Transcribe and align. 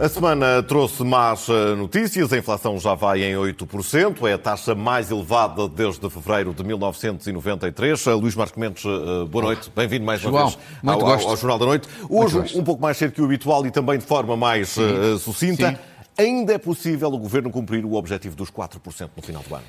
A 0.00 0.08
semana 0.08 0.62
trouxe 0.62 1.04
más 1.04 1.46
eh, 1.46 1.74
notícias. 1.74 2.32
A 2.32 2.38
inflação 2.38 2.78
já 2.80 2.94
vai 2.94 3.22
em 3.22 3.34
8%. 3.34 4.26
É 4.26 4.32
a 4.32 4.38
taxa 4.38 4.74
mais 4.74 5.10
elevada 5.10 5.68
desde 5.68 6.08
fevereiro 6.08 6.54
de 6.54 6.64
1993. 6.64 8.06
Eh, 8.06 8.14
Luís 8.14 8.34
Marcos 8.34 8.56
Mendes, 8.56 8.82
eh, 8.82 9.26
boa 9.26 9.44
noite. 9.44 9.70
Bem-vindo 9.76 10.06
mais 10.06 10.24
uma 10.24 10.30
João, 10.30 10.48
vez 10.48 10.58
ao, 10.86 10.98
gosto. 10.98 11.28
ao 11.28 11.36
Jornal 11.36 11.58
da 11.58 11.66
Noite. 11.66 11.86
Hoje, 12.08 12.58
um 12.58 12.64
pouco 12.64 12.80
mais 12.80 12.96
cedo 12.96 13.12
que 13.12 13.20
o 13.20 13.26
habitual 13.26 13.66
e 13.66 13.70
também 13.70 13.98
de 13.98 14.06
forma 14.06 14.34
mais 14.38 14.74
sucinta. 15.20 15.72
Sim. 15.72 15.89
Ainda 16.20 16.52
é 16.52 16.58
possível 16.58 17.08
o 17.08 17.16
Governo 17.16 17.50
cumprir 17.50 17.82
o 17.82 17.94
objetivo 17.94 18.36
dos 18.36 18.50
4% 18.50 19.08
no 19.16 19.22
final 19.22 19.42
do 19.42 19.54
ano? 19.54 19.64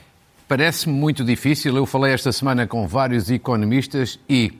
Parece-me 0.50 0.94
muito 0.94 1.24
difícil. 1.24 1.78
Eu 1.78 1.86
falei 1.86 2.14
esta 2.14 2.30
semana 2.34 2.68
com 2.68 2.86
vários 2.86 3.32
economistas 3.32 4.20
e 4.28 4.52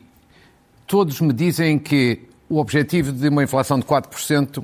todos 0.88 1.20
me 1.20 1.34
dizem 1.34 1.78
que 1.78 2.22
o 2.48 2.60
objetivo 2.60 3.12
de 3.12 3.28
uma 3.28 3.44
inflação 3.44 3.78
de 3.78 3.86
4% 3.86 4.64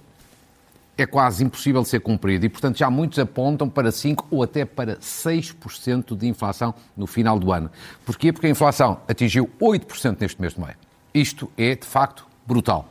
é 0.97 1.05
quase 1.05 1.43
impossível 1.43 1.81
de 1.81 1.89
ser 1.89 1.99
cumprido 1.99 2.45
e, 2.45 2.49
portanto, 2.49 2.77
já 2.77 2.89
muitos 2.89 3.19
apontam 3.19 3.67
para 3.67 3.89
5% 3.89 4.23
ou 4.31 4.41
até 4.41 4.63
para 4.63 4.95
6% 4.95 6.15
de 6.15 6.27
inflação 6.29 6.73
no 6.95 7.05
final 7.05 7.37
do 7.37 7.51
ano. 7.51 7.69
Porquê? 8.05 8.31
Porque 8.31 8.47
a 8.47 8.49
inflação 8.49 9.01
atingiu 9.05 9.49
8% 9.59 10.15
neste 10.21 10.39
mês 10.39 10.53
de 10.53 10.61
maio. 10.61 10.77
Isto 11.13 11.51
é, 11.57 11.75
de 11.75 11.85
facto, 11.85 12.25
brutal. 12.47 12.89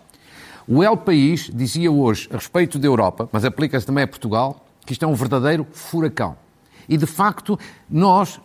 O 0.68 0.82
El 0.82 0.96
País 0.96 1.50
dizia 1.52 1.90
hoje, 1.90 2.28
a 2.30 2.34
respeito 2.36 2.78
da 2.78 2.86
Europa, 2.86 3.28
mas 3.32 3.44
aplica-se 3.44 3.86
também 3.86 4.02
a 4.04 4.08
Portugal, 4.08 4.66
que 4.84 4.92
isto 4.92 5.04
é 5.04 5.08
um 5.08 5.14
verdadeiro 5.14 5.66
furacão. 5.72 6.36
E, 6.88 6.96
de 6.96 7.06
facto, 7.06 7.58
nós, 7.88 8.40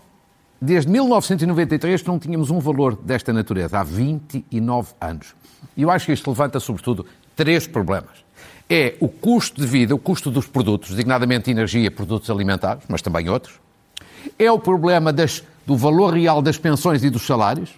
desde 0.61 0.89
1993, 0.91 2.03
não 2.03 2.19
tínhamos 2.19 2.49
um 2.51 2.59
valor 2.59 2.95
desta 2.95 3.33
natureza, 3.33 3.79
há 3.79 3.83
29 3.83 4.93
anos. 4.99 5.35
E 5.75 5.81
eu 5.81 5.89
acho 5.89 6.07
que 6.07 6.11
isto 6.13 6.29
levanta, 6.29 6.59
sobretudo, 6.59 7.05
três 7.35 7.65
problemas. 7.67 8.23
É 8.69 8.95
o 8.99 9.07
custo 9.07 9.59
de 9.59 9.67
vida, 9.67 9.93
o 9.93 9.99
custo 9.99 10.29
dos 10.31 10.47
produtos, 10.47 10.91
designadamente 10.91 11.49
energia, 11.51 11.89
produtos 11.91 12.29
alimentares, 12.29 12.83
mas 12.87 13.01
também 13.01 13.29
outros. 13.29 13.59
É 14.37 14.51
o 14.51 14.59
problema 14.59 15.11
das- 15.11 15.43
do 15.65 15.75
valor 15.75 16.13
real 16.13 16.41
das 16.41 16.57
pensões 16.57 17.03
e 17.03 17.09
dos 17.09 17.25
salários. 17.25 17.71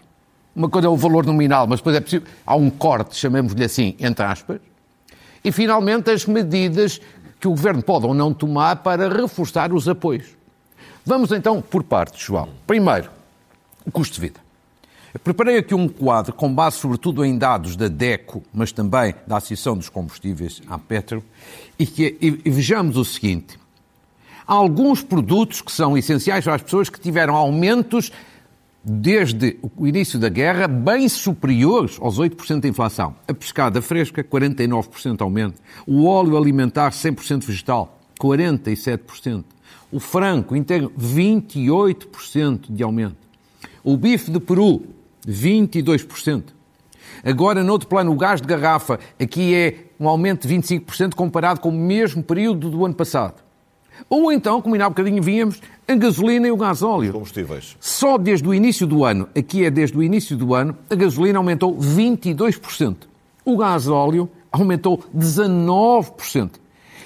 Uma 0.56 0.70
coisa 0.70 0.88
é 0.88 0.90
o 0.90 0.96
valor 0.96 1.26
nominal, 1.26 1.66
mas 1.68 1.80
depois 1.80 1.96
é. 1.96 2.22
Há 2.46 2.56
um 2.56 2.70
corte, 2.70 3.16
chamemos-lhe 3.16 3.64
assim, 3.64 3.96
entre 4.00 4.24
aspas. 4.24 4.60
E, 5.44 5.52
finalmente, 5.52 6.12
as 6.12 6.26
medidas 6.26 7.02
que 7.40 7.48
o 7.48 7.52
governo 7.52 7.84
pode 7.84 8.06
ou 8.06 8.14
não 8.14 8.34
tomar 8.34 8.78
para 8.78 9.10
reforçar 9.10 9.74
os 9.74 9.88
apoios. 9.90 10.28
Vamos 11.06 11.32
então 11.32 11.62
por 11.62 11.84
partes, 11.84 12.22
João. 12.22 12.50
Primeiro, 12.66 13.10
o 13.86 13.92
custo 13.92 14.16
de 14.16 14.22
vida. 14.22 14.40
Preparei 15.24 15.58
aqui 15.58 15.76
um 15.76 15.88
quadro 15.88 16.34
com 16.34 16.54
base 16.54 16.78
sobretudo 16.78 17.24
em 17.24 17.38
dados 17.38 17.76
da 17.76 17.88
DECO, 17.88 18.42
mas 18.54 18.72
também 18.72 19.14
da 19.28 19.38
Associação 19.38 19.78
dos 19.78 19.90
Combustíveis, 19.90 20.62
a 20.68 20.80
Petro, 20.80 21.24
e, 21.78 21.86
que, 21.86 22.18
e, 22.20 22.42
e 22.46 22.50
vejamos 22.50 22.98
o 22.98 23.06
seguinte. 23.06 23.60
Há 24.48 24.54
alguns 24.54 25.04
produtos 25.04 25.62
que 25.62 25.72
são 25.72 25.98
essenciais 25.98 26.44
para 26.44 26.56
as 26.56 26.62
pessoas 26.62 26.90
que 26.90 27.00
tiveram 27.00 27.36
aumentos 27.36 28.12
desde 28.84 29.58
o 29.78 29.88
início 29.88 30.20
da 30.20 30.28
guerra 30.28 30.68
bem 30.68 31.08
superiores 31.08 31.98
aos 32.02 32.20
8% 32.20 32.60
da 32.60 32.68
inflação. 32.68 33.16
A 33.28 33.34
pescada 33.34 33.82
fresca, 33.82 34.24
49% 34.24 35.22
aumento. 35.22 35.62
O 35.88 36.06
óleo 36.06 36.38
alimentar, 36.38 36.92
100% 36.92 37.46
vegetal, 37.46 38.00
47%. 38.20 39.46
O 39.92 40.00
frango 40.00 40.56
inteiro, 40.56 40.92
28% 41.00 42.66
de 42.70 42.84
aumento. 42.84 43.18
O 43.84 43.96
bife 43.96 44.32
de 44.32 44.40
peru, 44.40 44.82
22%. 45.28 46.44
Agora, 47.24 47.64
no 47.64 47.72
outro 47.72 47.88
plano, 47.88 48.12
o 48.12 48.16
gás 48.16 48.42
de 48.42 48.48
garrafa, 48.48 49.00
aqui 49.20 49.54
é 49.54 49.86
um 50.00 50.10
aumento 50.10 50.48
de 50.48 50.56
25% 50.56 51.16
comparado 51.16 51.62
com 51.62 51.70
o 51.70 51.72
mesmo 51.72 52.24
período 52.24 52.70
do 52.70 52.86
ano 52.86 52.96
passado. 52.96 53.43
Ou 54.10 54.32
então, 54.32 54.62
como 54.62 54.76
ainda 54.76 54.86
há 54.86 54.90
bocadinho 54.90 55.22
víamos, 55.22 55.62
a 55.88 55.96
gasolina 55.96 56.48
e 56.48 56.52
o 56.52 56.58
gasóleo. 56.58 57.14
Combustíveis. 57.14 57.78
Só 57.80 58.18
desde 58.18 58.48
o 58.48 58.54
início 58.54 58.86
do 58.88 59.04
ano, 59.06 59.28
aqui 59.38 59.66
é 59.66 59.72
desde 59.72 59.98
o 59.98 60.04
início 60.04 60.36
do 60.38 60.54
ano, 60.54 60.78
a 60.90 60.96
gasolina 60.96 61.38
aumentou 61.38 61.78
22%. 61.78 62.96
O 63.46 63.58
gasóleo 63.58 64.30
aumentou 64.52 65.04
19%. 65.16 66.52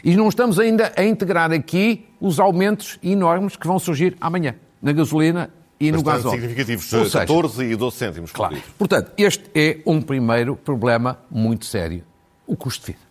E 0.04 0.16
não 0.16 0.30
estamos 0.30 0.60
ainda 0.60 0.94
a 0.96 1.04
integrar 1.04 1.52
aqui 1.52 2.06
os 2.22 2.40
aumentos 2.40 3.00
enormes 3.04 3.56
que 3.56 3.68
vão 3.68 3.80
surgir 3.80 4.16
amanhã, 4.22 4.56
na 4.82 4.92
gasolina 4.92 5.50
e 5.80 5.92
no 5.92 6.02
Bastante 6.02 6.24
gasóleo. 6.38 6.42
significados. 6.50 6.94
Ou 6.94 7.06
seja, 7.06 7.20
14 7.20 7.64
e 7.66 7.76
12 7.76 7.96
cêntimos 7.98 8.32
Claro. 8.32 8.58
Portanto, 8.78 9.12
este 9.18 9.44
é 9.54 9.80
um 9.86 10.02
primeiro 10.02 10.56
problema 10.56 11.20
muito 11.30 11.66
sério, 11.66 12.04
o 12.46 12.56
custo 12.56 12.86
de 12.86 12.94
vida. 12.94 13.08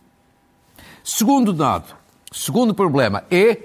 Segundo 1.02 1.52
dado, 1.52 1.94
segundo 2.36 2.74
problema 2.74 3.24
é 3.30 3.58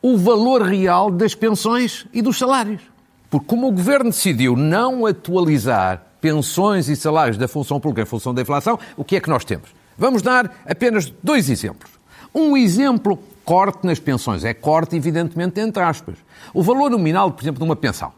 o 0.00 0.16
valor 0.16 0.62
real 0.62 1.10
das 1.10 1.34
pensões 1.34 2.06
e 2.12 2.20
dos 2.20 2.38
salários. 2.38 2.82
Porque 3.30 3.46
como 3.46 3.68
o 3.68 3.72
governo 3.72 4.10
decidiu 4.10 4.56
não 4.56 5.06
atualizar 5.06 6.02
pensões 6.20 6.88
e 6.88 6.96
salários 6.96 7.38
da 7.38 7.48
função 7.48 7.80
pública 7.80 8.02
em 8.02 8.06
função 8.06 8.34
da 8.34 8.42
inflação, 8.42 8.78
o 8.96 9.04
que 9.04 9.16
é 9.16 9.20
que 9.20 9.28
nós 9.28 9.44
temos? 9.44 9.70
Vamos 9.96 10.22
dar 10.22 10.62
apenas 10.66 11.12
dois 11.22 11.48
exemplos. 11.48 11.90
Um 12.34 12.56
exemplo, 12.56 13.18
corte 13.44 13.86
nas 13.86 13.98
pensões. 13.98 14.44
É 14.44 14.52
corte, 14.52 14.96
evidentemente, 14.96 15.60
entre 15.60 15.82
aspas. 15.82 16.16
O 16.52 16.62
valor 16.62 16.90
nominal, 16.90 17.30
por 17.30 17.42
exemplo, 17.42 17.58
de 17.58 17.64
uma 17.64 17.76
pensão 17.76 18.12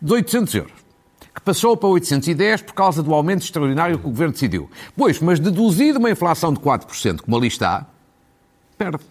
de 0.00 0.12
800 0.12 0.54
euros, 0.54 0.72
que 1.34 1.40
passou 1.40 1.76
para 1.76 1.88
810 1.88 2.62
por 2.62 2.74
causa 2.74 3.02
do 3.02 3.12
aumento 3.12 3.42
extraordinário 3.42 3.98
que 3.98 4.06
o 4.06 4.10
Governo 4.10 4.32
decidiu. 4.32 4.70
Pois, 4.96 5.20
mas 5.20 5.40
deduzido 5.40 5.98
uma 5.98 6.10
inflação 6.10 6.52
de 6.52 6.60
4%, 6.60 7.22
como 7.22 7.36
ali 7.36 7.48
está, 7.48 7.86
perde. 8.78 9.04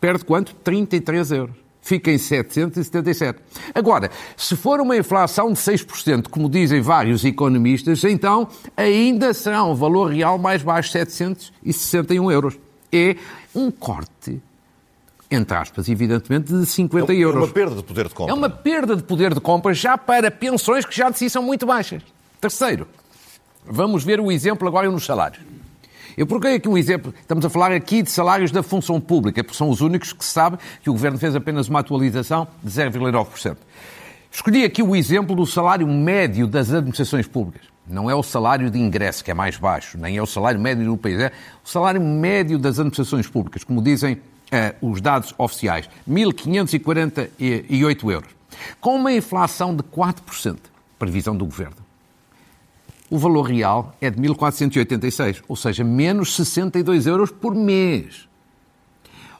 Perde 0.00 0.24
quanto? 0.24 0.54
33 0.54 1.32
euros. 1.32 1.56
Fica 1.82 2.10
em 2.10 2.18
777. 2.18 3.38
Agora, 3.74 4.10
se 4.36 4.54
for 4.56 4.80
uma 4.80 4.96
inflação 4.96 5.52
de 5.52 5.58
6%, 5.58 6.28
como 6.28 6.48
dizem 6.48 6.80
vários 6.82 7.24
economistas, 7.24 8.04
então 8.04 8.46
ainda 8.76 9.32
será 9.32 9.64
um 9.64 9.74
valor 9.74 10.12
real 10.12 10.36
mais 10.38 10.62
baixo, 10.62 10.90
761 10.90 12.30
euros. 12.30 12.58
É 12.92 13.16
um 13.54 13.70
corte, 13.70 14.40
entre 15.30 15.56
aspas, 15.56 15.88
evidentemente, 15.88 16.52
de 16.52 16.66
50 16.66 17.12
É 17.12 17.16
euros. 17.16 17.42
uma 17.44 17.52
perda 17.52 17.76
de 17.76 17.82
poder 17.82 18.08
de 18.08 18.14
compra. 18.14 18.32
É 18.32 18.36
uma 18.36 18.50
perda 18.50 18.94
de 18.96 19.02
poder 19.02 19.32
de 19.34 19.40
compra 19.40 19.72
já 19.72 19.96
para 19.96 20.30
pensões 20.30 20.84
que 20.84 20.94
já 20.94 21.08
de 21.10 21.18
si 21.18 21.30
são 21.30 21.42
muito 21.42 21.64
baixas. 21.64 22.02
Terceiro, 22.40 22.86
vamos 23.66 24.04
ver 24.04 24.20
o 24.20 24.30
exemplo 24.30 24.68
agora 24.68 24.90
nos 24.90 25.04
salários. 25.06 25.40
Eu 26.18 26.26
procurei 26.26 26.56
aqui 26.56 26.68
um 26.68 26.76
exemplo, 26.76 27.14
estamos 27.20 27.44
a 27.44 27.48
falar 27.48 27.70
aqui 27.70 28.02
de 28.02 28.10
salários 28.10 28.50
da 28.50 28.60
função 28.60 29.00
pública, 29.00 29.44
porque 29.44 29.56
são 29.56 29.70
os 29.70 29.80
únicos 29.80 30.12
que 30.12 30.24
se 30.24 30.32
sabe 30.32 30.58
que 30.82 30.90
o 30.90 30.92
Governo 30.92 31.16
fez 31.16 31.36
apenas 31.36 31.68
uma 31.68 31.78
atualização 31.78 32.48
de 32.60 32.68
0,9%. 32.68 33.56
Escolhi 34.28 34.64
aqui 34.64 34.82
o 34.82 34.96
exemplo 34.96 35.36
do 35.36 35.46
salário 35.46 35.86
médio 35.86 36.48
das 36.48 36.72
administrações 36.72 37.28
públicas. 37.28 37.68
Não 37.86 38.10
é 38.10 38.16
o 38.16 38.22
salário 38.24 38.68
de 38.68 38.80
ingresso, 38.80 39.22
que 39.22 39.30
é 39.30 39.34
mais 39.34 39.58
baixo, 39.58 39.96
nem 39.96 40.16
é 40.16 40.22
o 40.22 40.26
salário 40.26 40.58
médio 40.58 40.86
do 40.86 40.96
país, 40.96 41.20
é 41.20 41.30
o 41.64 41.68
salário 41.68 42.00
médio 42.00 42.58
das 42.58 42.80
administrações 42.80 43.28
públicas, 43.28 43.62
como 43.62 43.80
dizem 43.80 44.20
eh, 44.50 44.74
os 44.82 45.00
dados 45.00 45.32
oficiais, 45.38 45.88
1.548 46.10 48.10
euros. 48.10 48.30
Com 48.80 48.96
uma 48.96 49.12
inflação 49.12 49.72
de 49.72 49.84
4%, 49.84 50.56
previsão 50.98 51.36
do 51.36 51.44
Governo, 51.44 51.76
o 53.10 53.18
valor 53.18 53.42
real 53.42 53.94
é 54.00 54.10
de 54.10 54.20
1.486, 54.20 55.42
ou 55.48 55.56
seja, 55.56 55.82
menos 55.82 56.34
62 56.34 57.06
euros 57.06 57.30
por 57.30 57.54
mês. 57.54 58.28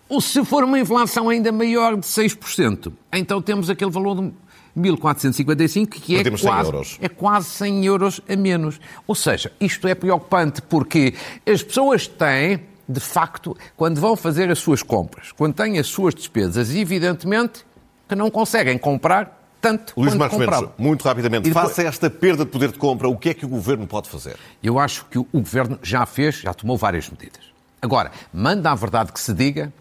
Ou 0.09 0.21
se 0.21 0.43
for 0.45 0.65
uma 0.65 0.79
inflação 0.79 1.29
ainda 1.29 1.53
maior 1.53 1.97
de 1.97 2.07
6%, 2.07 2.93
então 3.13 3.43
temos 3.43 3.69
aquele 3.69 3.91
valor 3.91 4.17
de 4.17 4.33
1.455, 4.81 5.89
que 5.89 6.15
é 6.15 6.17
Perdemos 6.17 6.41
100 6.41 6.51
quase, 6.51 6.99
é 7.01 7.09
quase 7.09 7.49
100 7.51 7.85
euros 7.85 8.21
a 8.27 8.37
menos. 8.37 8.81
Ou 9.07 9.15
seja, 9.15 9.53
isto 9.61 9.87
é 9.87 9.95
preocupante 9.95 10.63
porque 10.63 11.15
as 11.47 11.63
pessoas 11.63 12.07
têm, 12.07 12.61
de 12.89 13.01
facto, 13.01 13.57
quando 13.77 14.01
vão 14.01 14.17
fazer 14.17 14.51
as 14.51 14.59
suas 14.59 14.83
compras, 14.83 15.31
quando 15.33 15.55
têm 15.55 15.79
as 15.79 15.89
suas 15.89 16.15
despesas, 16.15 16.75
evidentemente 16.75 17.67
que 18.09 18.15
não 18.15 18.31
conseguem 18.31 18.79
comprar 18.79 19.38
tanto 19.61 19.93
Luís 19.97 20.13
quanto 20.13 20.19
Marcos 20.21 20.39
Mendes, 20.39 20.75
muito 20.79 21.05
rapidamente, 21.05 21.45
depois- 21.49 21.69
face 21.69 21.81
a 21.83 21.85
esta 21.85 22.09
perda 22.11 22.45
de 22.45 22.51
poder 22.51 22.71
de 22.73 22.79
compra, 22.79 23.09
o 23.09 23.17
que 23.17 23.31
é 23.31 23.35
que 23.35 23.45
o 23.45 23.49
Governo 23.49 23.87
pode 23.87 24.09
fazer? 24.09 24.37
Eu 24.63 24.79
acho 24.79 25.05
que 25.07 25.19
o 25.19 25.27
Governo 25.33 25.79
já 25.83 26.05
fez, 26.07 26.37
já 26.37 26.55
tomou 26.55 26.77
várias 26.77 27.09
medidas. 27.11 27.41
Agora, 27.81 28.11
manda 28.33 28.71
a 28.71 28.75
verdade 28.75 29.13
que 29.13 29.21
se 29.21 29.33
diga 29.33 29.73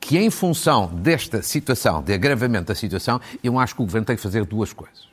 que, 0.00 0.18
em 0.18 0.30
função 0.30 0.86
desta 0.86 1.42
situação, 1.42 2.02
de 2.02 2.12
agravamento 2.12 2.66
da 2.66 2.74
situação, 2.74 3.20
eu 3.42 3.58
acho 3.58 3.74
que 3.74 3.82
o 3.82 3.84
Governo 3.84 4.06
tem 4.06 4.16
que 4.16 4.22
fazer 4.22 4.44
duas 4.44 4.72
coisas. 4.72 5.08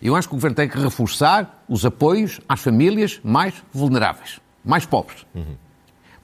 Eu 0.00 0.14
acho 0.16 0.28
que 0.28 0.34
o 0.34 0.36
Governo 0.36 0.54
tem 0.56 0.68
que 0.68 0.78
reforçar 0.78 1.62
os 1.68 1.84
apoios 1.84 2.40
às 2.48 2.60
famílias 2.60 3.20
mais 3.24 3.54
vulneráveis, 3.72 4.38
mais 4.64 4.84
pobres. 4.84 5.24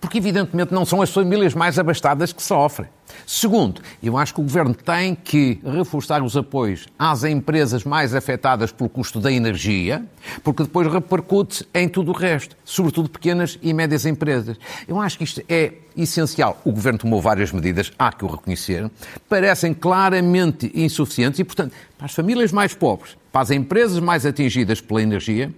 Porque 0.00 0.18
evidentemente 0.18 0.72
não 0.72 0.84
são 0.84 1.02
as 1.02 1.10
famílias 1.10 1.54
mais 1.54 1.78
abastadas 1.78 2.32
que 2.32 2.42
sofrem. 2.42 2.88
Segundo, 3.26 3.80
eu 4.02 4.16
acho 4.16 4.34
que 4.34 4.40
o 4.40 4.42
Governo 4.42 4.74
tem 4.74 5.14
que 5.14 5.60
reforçar 5.64 6.22
os 6.22 6.36
apoios 6.36 6.86
às 6.98 7.24
empresas 7.24 7.84
mais 7.84 8.14
afetadas 8.14 8.70
pelo 8.70 8.88
custo 8.88 9.20
da 9.20 9.32
energia, 9.32 10.04
porque 10.44 10.62
depois 10.62 10.90
repercute 10.92 11.66
em 11.74 11.88
tudo 11.88 12.10
o 12.10 12.14
resto, 12.14 12.56
sobretudo 12.64 13.08
pequenas 13.08 13.58
e 13.62 13.72
médias 13.72 14.06
empresas. 14.06 14.56
Eu 14.86 15.00
acho 15.00 15.18
que 15.18 15.24
isto 15.24 15.42
é 15.48 15.74
essencial. 15.96 16.60
O 16.64 16.72
Governo 16.72 16.98
tomou 16.98 17.20
várias 17.20 17.50
medidas, 17.50 17.92
há 17.98 18.12
que 18.12 18.24
o 18.24 18.28
reconhecer, 18.28 18.90
parecem 19.28 19.74
claramente 19.74 20.70
insuficientes 20.74 21.40
e, 21.40 21.44
portanto, 21.44 21.72
para 21.96 22.06
as 22.06 22.14
famílias 22.14 22.52
mais 22.52 22.74
pobres, 22.74 23.16
para 23.32 23.42
as 23.42 23.50
empresas 23.50 23.98
mais 23.98 24.24
atingidas 24.24 24.80
pela 24.80 25.02
energia, 25.02 25.52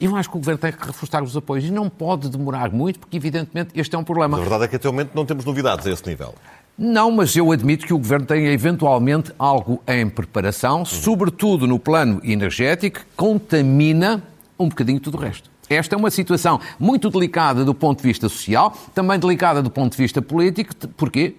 eu 0.00 0.14
acho 0.16 0.30
que 0.30 0.36
o 0.36 0.38
Governo 0.38 0.58
tem 0.58 0.72
que 0.72 0.86
reforçar 0.86 1.22
os 1.22 1.36
apoios 1.36 1.64
e 1.64 1.70
não 1.70 1.88
pode 1.88 2.28
demorar 2.28 2.70
muito, 2.70 2.98
porque 3.00 3.16
evidentemente 3.16 3.70
este 3.74 3.94
é 3.94 3.98
um 3.98 4.04
problema. 4.04 4.36
A 4.36 4.40
verdade 4.40 4.64
é 4.64 4.68
que 4.68 4.76
até 4.76 4.88
o 4.88 4.92
momento 4.92 5.10
não 5.14 5.26
temos 5.26 5.44
novidades 5.44 5.86
a 5.86 5.90
esse 5.90 6.06
nível. 6.06 6.34
Não, 6.76 7.10
mas 7.10 7.34
eu 7.34 7.50
admito 7.50 7.84
que 7.84 7.92
o 7.92 7.98
Governo 7.98 8.24
tenha 8.24 8.52
eventualmente 8.52 9.32
algo 9.36 9.82
em 9.88 10.08
preparação, 10.08 10.80
uhum. 10.80 10.84
sobretudo 10.84 11.66
no 11.66 11.78
plano 11.78 12.20
energético, 12.22 13.00
que 13.00 13.06
contamina 13.16 14.22
um 14.56 14.68
bocadinho 14.68 15.00
tudo 15.00 15.16
o 15.16 15.20
resto. 15.20 15.50
Esta 15.68 15.96
é 15.96 15.98
uma 15.98 16.10
situação 16.10 16.60
muito 16.78 17.10
delicada 17.10 17.64
do 17.64 17.74
ponto 17.74 18.00
de 18.00 18.06
vista 18.06 18.28
social, 18.28 18.72
também 18.94 19.18
delicada 19.18 19.60
do 19.60 19.70
ponto 19.70 19.96
de 19.96 19.98
vista 19.98 20.22
político. 20.22 20.72
Porquê? 20.96 21.34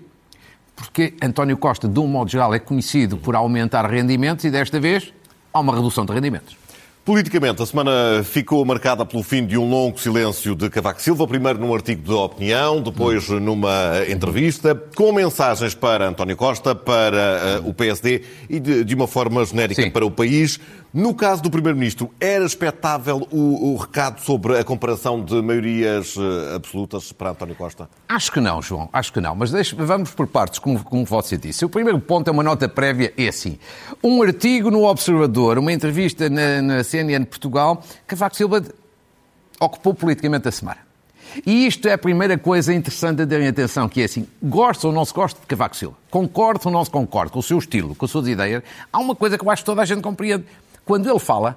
Porque 0.76 1.14
António 1.22 1.58
Costa, 1.58 1.88
de 1.88 2.00
um 2.00 2.08
modo 2.08 2.30
geral, 2.30 2.54
é 2.54 2.60
conhecido 2.60 3.18
por 3.18 3.34
aumentar 3.34 3.90
rendimentos 3.90 4.44
e 4.44 4.52
desta 4.52 4.80
vez 4.80 5.14
há 5.54 5.60
uma 5.62 5.74
redução 5.74 6.06
de 6.06 6.14
rendimentos. 6.14 6.59
Politicamente, 7.10 7.60
a 7.64 7.66
semana 7.66 8.24
ficou 8.24 8.64
marcada 8.64 9.04
pelo 9.04 9.24
fim 9.24 9.44
de 9.44 9.58
um 9.58 9.68
longo 9.68 10.00
silêncio 10.00 10.56
de 10.56 10.70
Cavaco 10.70 11.02
Silva, 11.02 11.28
primeiro 11.28 11.58
num 11.58 11.74
artigo 11.74 12.04
de 12.04 12.14
opinião, 12.14 12.80
depois 12.80 13.28
numa 13.30 14.04
entrevista, 14.08 14.76
com 14.96 15.12
mensagens 15.12 15.74
para 15.74 16.08
António 16.08 16.38
Costa, 16.38 16.76
para 16.76 17.62
uh, 17.64 17.68
o 17.68 17.74
PSD 17.74 18.22
e 18.48 18.60
de, 18.60 18.84
de 18.84 18.94
uma 18.94 19.08
forma 19.08 19.44
genérica 19.44 19.82
Sim. 19.82 19.90
para 19.90 20.06
o 20.06 20.12
país. 20.12 20.60
No 20.92 21.14
caso 21.14 21.44
do 21.44 21.52
Primeiro-Ministro, 21.52 22.12
era 22.20 22.44
expectável 22.44 23.28
o, 23.30 23.74
o, 23.74 23.78
recado 23.78 24.22
sobre 24.22 24.58
a 24.58 24.64
comparação 24.64 25.24
de 25.24 25.40
maiorias 25.40 26.16
uh, 26.16 26.56
absolutas 26.56 27.12
para 27.12 27.30
António 27.30 27.54
Costa? 27.54 27.88
Acho 28.08 28.32
que 28.32 28.40
não, 28.40 28.60
João, 28.60 28.90
acho 28.92 29.14
que 29.14 29.22
não. 29.22 29.36
Mas 29.36 29.52
vamos 29.74 30.10
por 30.10 30.26
partes, 30.26 30.58
como, 30.58 30.84
como 30.84 31.06
você 31.06 31.38
disse. 31.38 31.64
O 31.64 31.70
primeiro 31.70 32.00
ponto 32.00 32.28
é 32.28 32.32
uma 32.32 32.42
nota 32.42 32.68
prévia, 32.68 33.14
é 33.16 33.28
assim. 33.28 33.60
Um 34.04 34.24
artigo 34.24 34.72
no 34.72 34.84
Observador, 34.84 35.60
uma 35.60 35.72
entrevista 35.72 36.28
na, 36.28 36.60
na 36.60 36.84
CNN 36.84 37.24
Portugal, 37.24 37.84
Cavaco 38.08 38.36
Silva 38.36 38.64
ocupou 39.60 39.94
politicamente 39.94 40.48
a 40.48 40.52
semana. 40.52 40.90
E 41.46 41.68
isto 41.68 41.88
é 41.88 41.94
a 41.94 41.98
primeira 42.00 42.36
coisa 42.36 42.74
interessante 42.74 43.22
a 43.22 43.28
terem 43.28 43.48
atenção, 43.48 43.88
que 43.88 44.02
é 44.02 44.06
assim, 44.06 44.26
gosta 44.42 44.88
ou 44.88 44.94
não 44.94 45.06
se 45.06 45.14
gosta 45.14 45.40
de 45.40 45.46
Cavaco 45.46 45.78
Silva, 45.78 45.96
concorda 46.10 46.62
ou 46.66 46.72
não 46.72 46.84
se 46.84 46.90
concorda 46.90 47.32
com 47.32 47.38
o 47.38 47.44
seu 47.44 47.60
estilo, 47.60 47.94
com 47.94 48.06
as 48.06 48.10
suas 48.10 48.28
ideias, 48.28 48.64
há 48.92 48.98
uma 48.98 49.16
coisa 49.16 49.38
que 49.38 49.46
eu 49.46 49.52
acho 49.52 49.62
que 49.62 49.68
toda 49.68 49.84
a 49.84 49.86
gente 49.86 50.02
compreende 50.02 50.46
quando 50.90 51.08
ele 51.08 51.20
fala, 51.20 51.56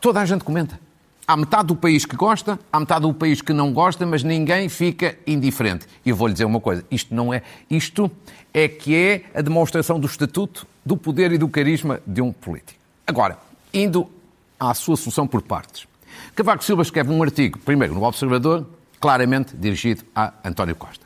toda 0.00 0.22
a 0.22 0.24
gente 0.24 0.42
comenta. 0.42 0.80
Há 1.26 1.36
metade 1.36 1.66
do 1.66 1.76
país 1.76 2.06
que 2.06 2.16
gosta, 2.16 2.58
há 2.72 2.80
metade 2.80 3.02
do 3.02 3.12
país 3.12 3.42
que 3.42 3.52
não 3.52 3.74
gosta, 3.74 4.06
mas 4.06 4.22
ninguém 4.22 4.70
fica 4.70 5.18
indiferente. 5.26 5.86
E 6.02 6.08
eu 6.08 6.16
vou-lhe 6.16 6.32
dizer 6.32 6.46
uma 6.46 6.62
coisa: 6.62 6.82
isto 6.90 7.14
não 7.14 7.34
é. 7.34 7.42
Isto 7.68 8.10
é 8.54 8.68
que 8.68 8.96
é 8.96 9.24
a 9.34 9.42
demonstração 9.42 10.00
do 10.00 10.06
estatuto, 10.06 10.66
do 10.82 10.96
poder 10.96 11.30
e 11.30 11.36
do 11.36 11.46
carisma 11.46 12.00
de 12.06 12.22
um 12.22 12.32
político. 12.32 12.80
Agora, 13.06 13.36
indo 13.74 14.08
à 14.58 14.72
sua 14.72 14.96
solução 14.96 15.26
por 15.26 15.42
partes. 15.42 15.86
Cavaco 16.34 16.64
Silva 16.64 16.80
escreve 16.80 17.12
um 17.12 17.22
artigo, 17.22 17.58
primeiro 17.58 17.94
no 17.94 18.02
Observador, 18.02 18.66
claramente 18.98 19.54
dirigido 19.54 20.04
a 20.16 20.32
António 20.42 20.74
Costa. 20.74 21.04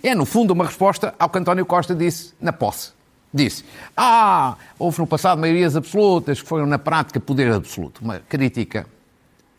É, 0.00 0.14
no 0.14 0.24
fundo, 0.24 0.52
uma 0.52 0.66
resposta 0.66 1.16
ao 1.18 1.28
que 1.28 1.38
António 1.38 1.66
Costa 1.66 1.96
disse 1.96 2.32
na 2.40 2.52
posse 2.52 2.94
disse: 3.36 3.64
Ah, 3.96 4.56
houve 4.78 4.98
no 4.98 5.06
passado 5.06 5.40
maiorias 5.40 5.76
absolutas 5.76 6.40
que 6.40 6.48
foram 6.48 6.66
na 6.66 6.78
prática 6.78 7.20
poder 7.20 7.52
absoluto. 7.52 8.02
Uma 8.02 8.18
crítica 8.18 8.86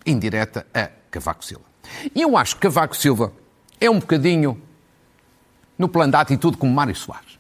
indireta 0.06 0.65
a 0.74 0.89
Cavaco 1.12 1.45
Silva. 1.45 1.65
E 2.13 2.21
eu 2.21 2.35
acho 2.35 2.56
que 2.56 2.62
Cavaco 2.62 2.95
Silva 2.95 3.31
é 3.79 3.89
um 3.89 4.00
bocadinho 4.00 4.62
no 5.77 5.88
plano 5.88 6.12
da 6.12 6.21
atitude 6.21 6.57
como 6.57 6.74
Mário 6.74 6.95
Soares. 6.95 7.38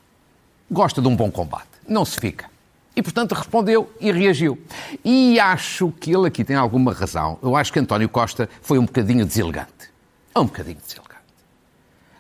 Gosta 0.69 1.01
de 1.01 1.07
um 1.07 1.15
bom 1.15 1.31
combate, 1.31 1.67
não 1.87 2.05
se 2.05 2.19
fica. 2.19 2.49
E, 2.95 3.01
portanto, 3.01 3.33
respondeu 3.33 3.91
e 3.99 4.11
reagiu. 4.11 4.59
E 5.05 5.39
acho 5.39 5.91
que 5.99 6.11
ele 6.11 6.27
aqui 6.27 6.43
tem 6.43 6.55
alguma 6.55 6.91
razão. 6.91 7.37
Eu 7.43 7.55
acho 7.55 7.71
que 7.71 7.79
António 7.79 8.09
Costa 8.09 8.49
foi 8.61 8.79
um 8.79 8.85
bocadinho 8.85 9.23
deselegante. 9.23 9.91
Um 10.35 10.45
bocadinho 10.45 10.77
deselegante. 10.77 11.06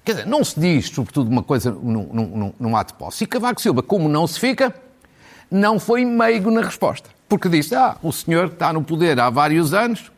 Quer 0.07 0.13
dizer, 0.13 0.25
não 0.25 0.41
se 0.41 0.57
diz, 0.57 0.87
sobretudo, 0.87 1.29
uma 1.29 1.43
coisa 1.43 1.69
num, 1.69 2.07
num, 2.13 2.53
num 2.57 2.77
ato 2.77 2.93
de 2.93 2.97
posse. 2.97 3.25
E 3.25 3.27
Cavaco 3.27 3.61
Silva, 3.61 3.83
como 3.83 4.07
não 4.07 4.25
se 4.25 4.39
fica, 4.39 4.73
não 5.51 5.81
foi 5.81 6.05
meigo 6.05 6.49
na 6.49 6.61
resposta. 6.61 7.09
Porque 7.27 7.49
disse, 7.49 7.75
ah, 7.75 7.97
o 8.01 8.13
senhor 8.13 8.45
está 8.45 8.71
no 8.71 8.81
poder 8.81 9.19
há 9.19 9.29
vários 9.29 9.73
anos, 9.73 10.09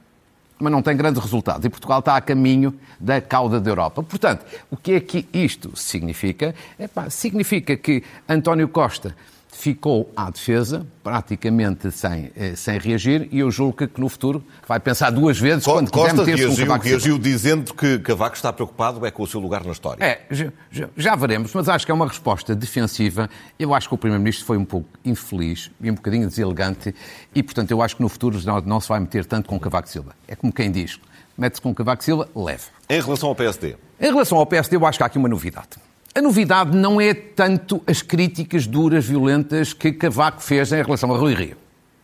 mas 0.60 0.72
não 0.72 0.84
tem 0.84 0.96
grandes 0.96 1.20
resultados. 1.20 1.66
E 1.66 1.70
Portugal 1.70 2.02
está 2.02 2.16
a 2.16 2.22
caminho 2.22 2.80
da 3.00 3.20
cauda 3.20 3.60
da 3.60 3.72
Europa. 3.72 4.04
Portanto, 4.04 4.46
o 4.70 4.78
que 4.78 4.92
é 4.92 5.00
que 5.00 5.28
isto 5.34 5.76
significa? 5.76 6.54
Epá, 6.78 7.10
significa 7.10 7.76
que 7.76 8.04
António 8.30 8.68
Costa 8.68 9.16
ficou 9.52 10.12
à 10.16 10.30
defesa, 10.30 10.86
praticamente 11.04 11.92
sem, 11.92 12.32
eh, 12.36 12.56
sem 12.56 12.78
reagir, 12.78 13.28
e 13.32 13.40
eu 13.40 13.52
julgo 13.52 13.88
que 13.88 14.00
no 14.00 14.08
futuro 14.08 14.44
vai 14.68 14.80
pensar 14.80 15.10
duas 15.10 15.40
vezes 15.40 15.66
Co 15.66 15.74
quando 15.74 15.92
Costa 15.92 16.10
quiser 16.10 16.26
meter-se 16.26 16.46
reagiu, 16.46 16.66
Cavaco 16.68 16.86
reagiu 16.86 17.20
dizendo 17.20 17.74
que 17.74 18.00
Cavaco 18.00 18.36
está 18.36 18.54
preocupado 18.54 19.06
é 19.06 19.12
com 19.12 19.24
o 19.24 19.28
seu 19.28 19.40
lugar 19.40 19.64
na 19.64 19.72
história. 19.72 20.04
É, 20.04 20.22
já, 20.30 20.90
já, 20.96 21.16
veremos, 21.16 21.54
mas 21.54 21.68
acho 21.68 21.86
que 21.86 21.92
é 21.92 21.96
uma 21.96 22.08
resposta 22.08 22.56
defensiva. 22.56 23.30
Eu 23.58 23.74
acho 23.74 23.88
que 23.88 23.96
o 23.96 23.98
Primeiro-Ministro 23.98 24.46
foi 24.46 24.58
um 24.58 24.66
pouco 24.66 24.88
infeliz 25.04 25.72
e 25.82 25.90
um 25.90 25.96
bocadinho 25.96 26.28
deselegante, 26.28 26.94
e, 27.34 27.44
portanto, 27.44 27.72
eu 27.72 27.82
acho 27.82 27.96
que 27.96 28.02
no 28.02 28.10
futuro 28.10 28.40
não, 28.46 28.62
não 28.62 28.80
se 28.80 28.88
vai 28.88 29.00
meter 29.00 29.26
tanto 29.26 29.50
com 29.50 29.60
Cavaco 29.60 29.90
Silva. 29.90 30.16
É 30.28 30.36
como 30.36 30.54
quem 30.54 30.72
diz, 30.72 31.00
mete-se 31.38 31.62
com 31.62 31.74
Cavaco 31.74 32.04
Silva, 32.04 32.30
leve. 32.36 32.64
Em 32.90 33.02
relação 33.02 33.30
ao 33.30 33.36
PSD? 33.36 33.76
Em 34.00 34.08
relação 34.08 34.38
ao 34.38 34.46
PSD, 34.46 34.76
eu 34.78 34.86
acho 34.86 34.98
que 34.98 35.04
há 35.04 35.08
aqui 35.08 35.18
uma 35.18 35.28
novidade. 35.28 35.89
A 36.20 36.22
novidade 36.22 36.76
não 36.76 37.00
é 37.00 37.14
tanto 37.14 37.82
as 37.88 38.02
críticas 38.02 38.68
duras, 38.68 39.06
violentas 39.06 39.72
que 39.72 39.90
Cavaco 39.94 40.44
fez 40.44 40.70
em 40.74 40.84
relação 40.84 41.16
a 41.16 41.18
Rui 41.18 41.34
Rio. 41.34 41.56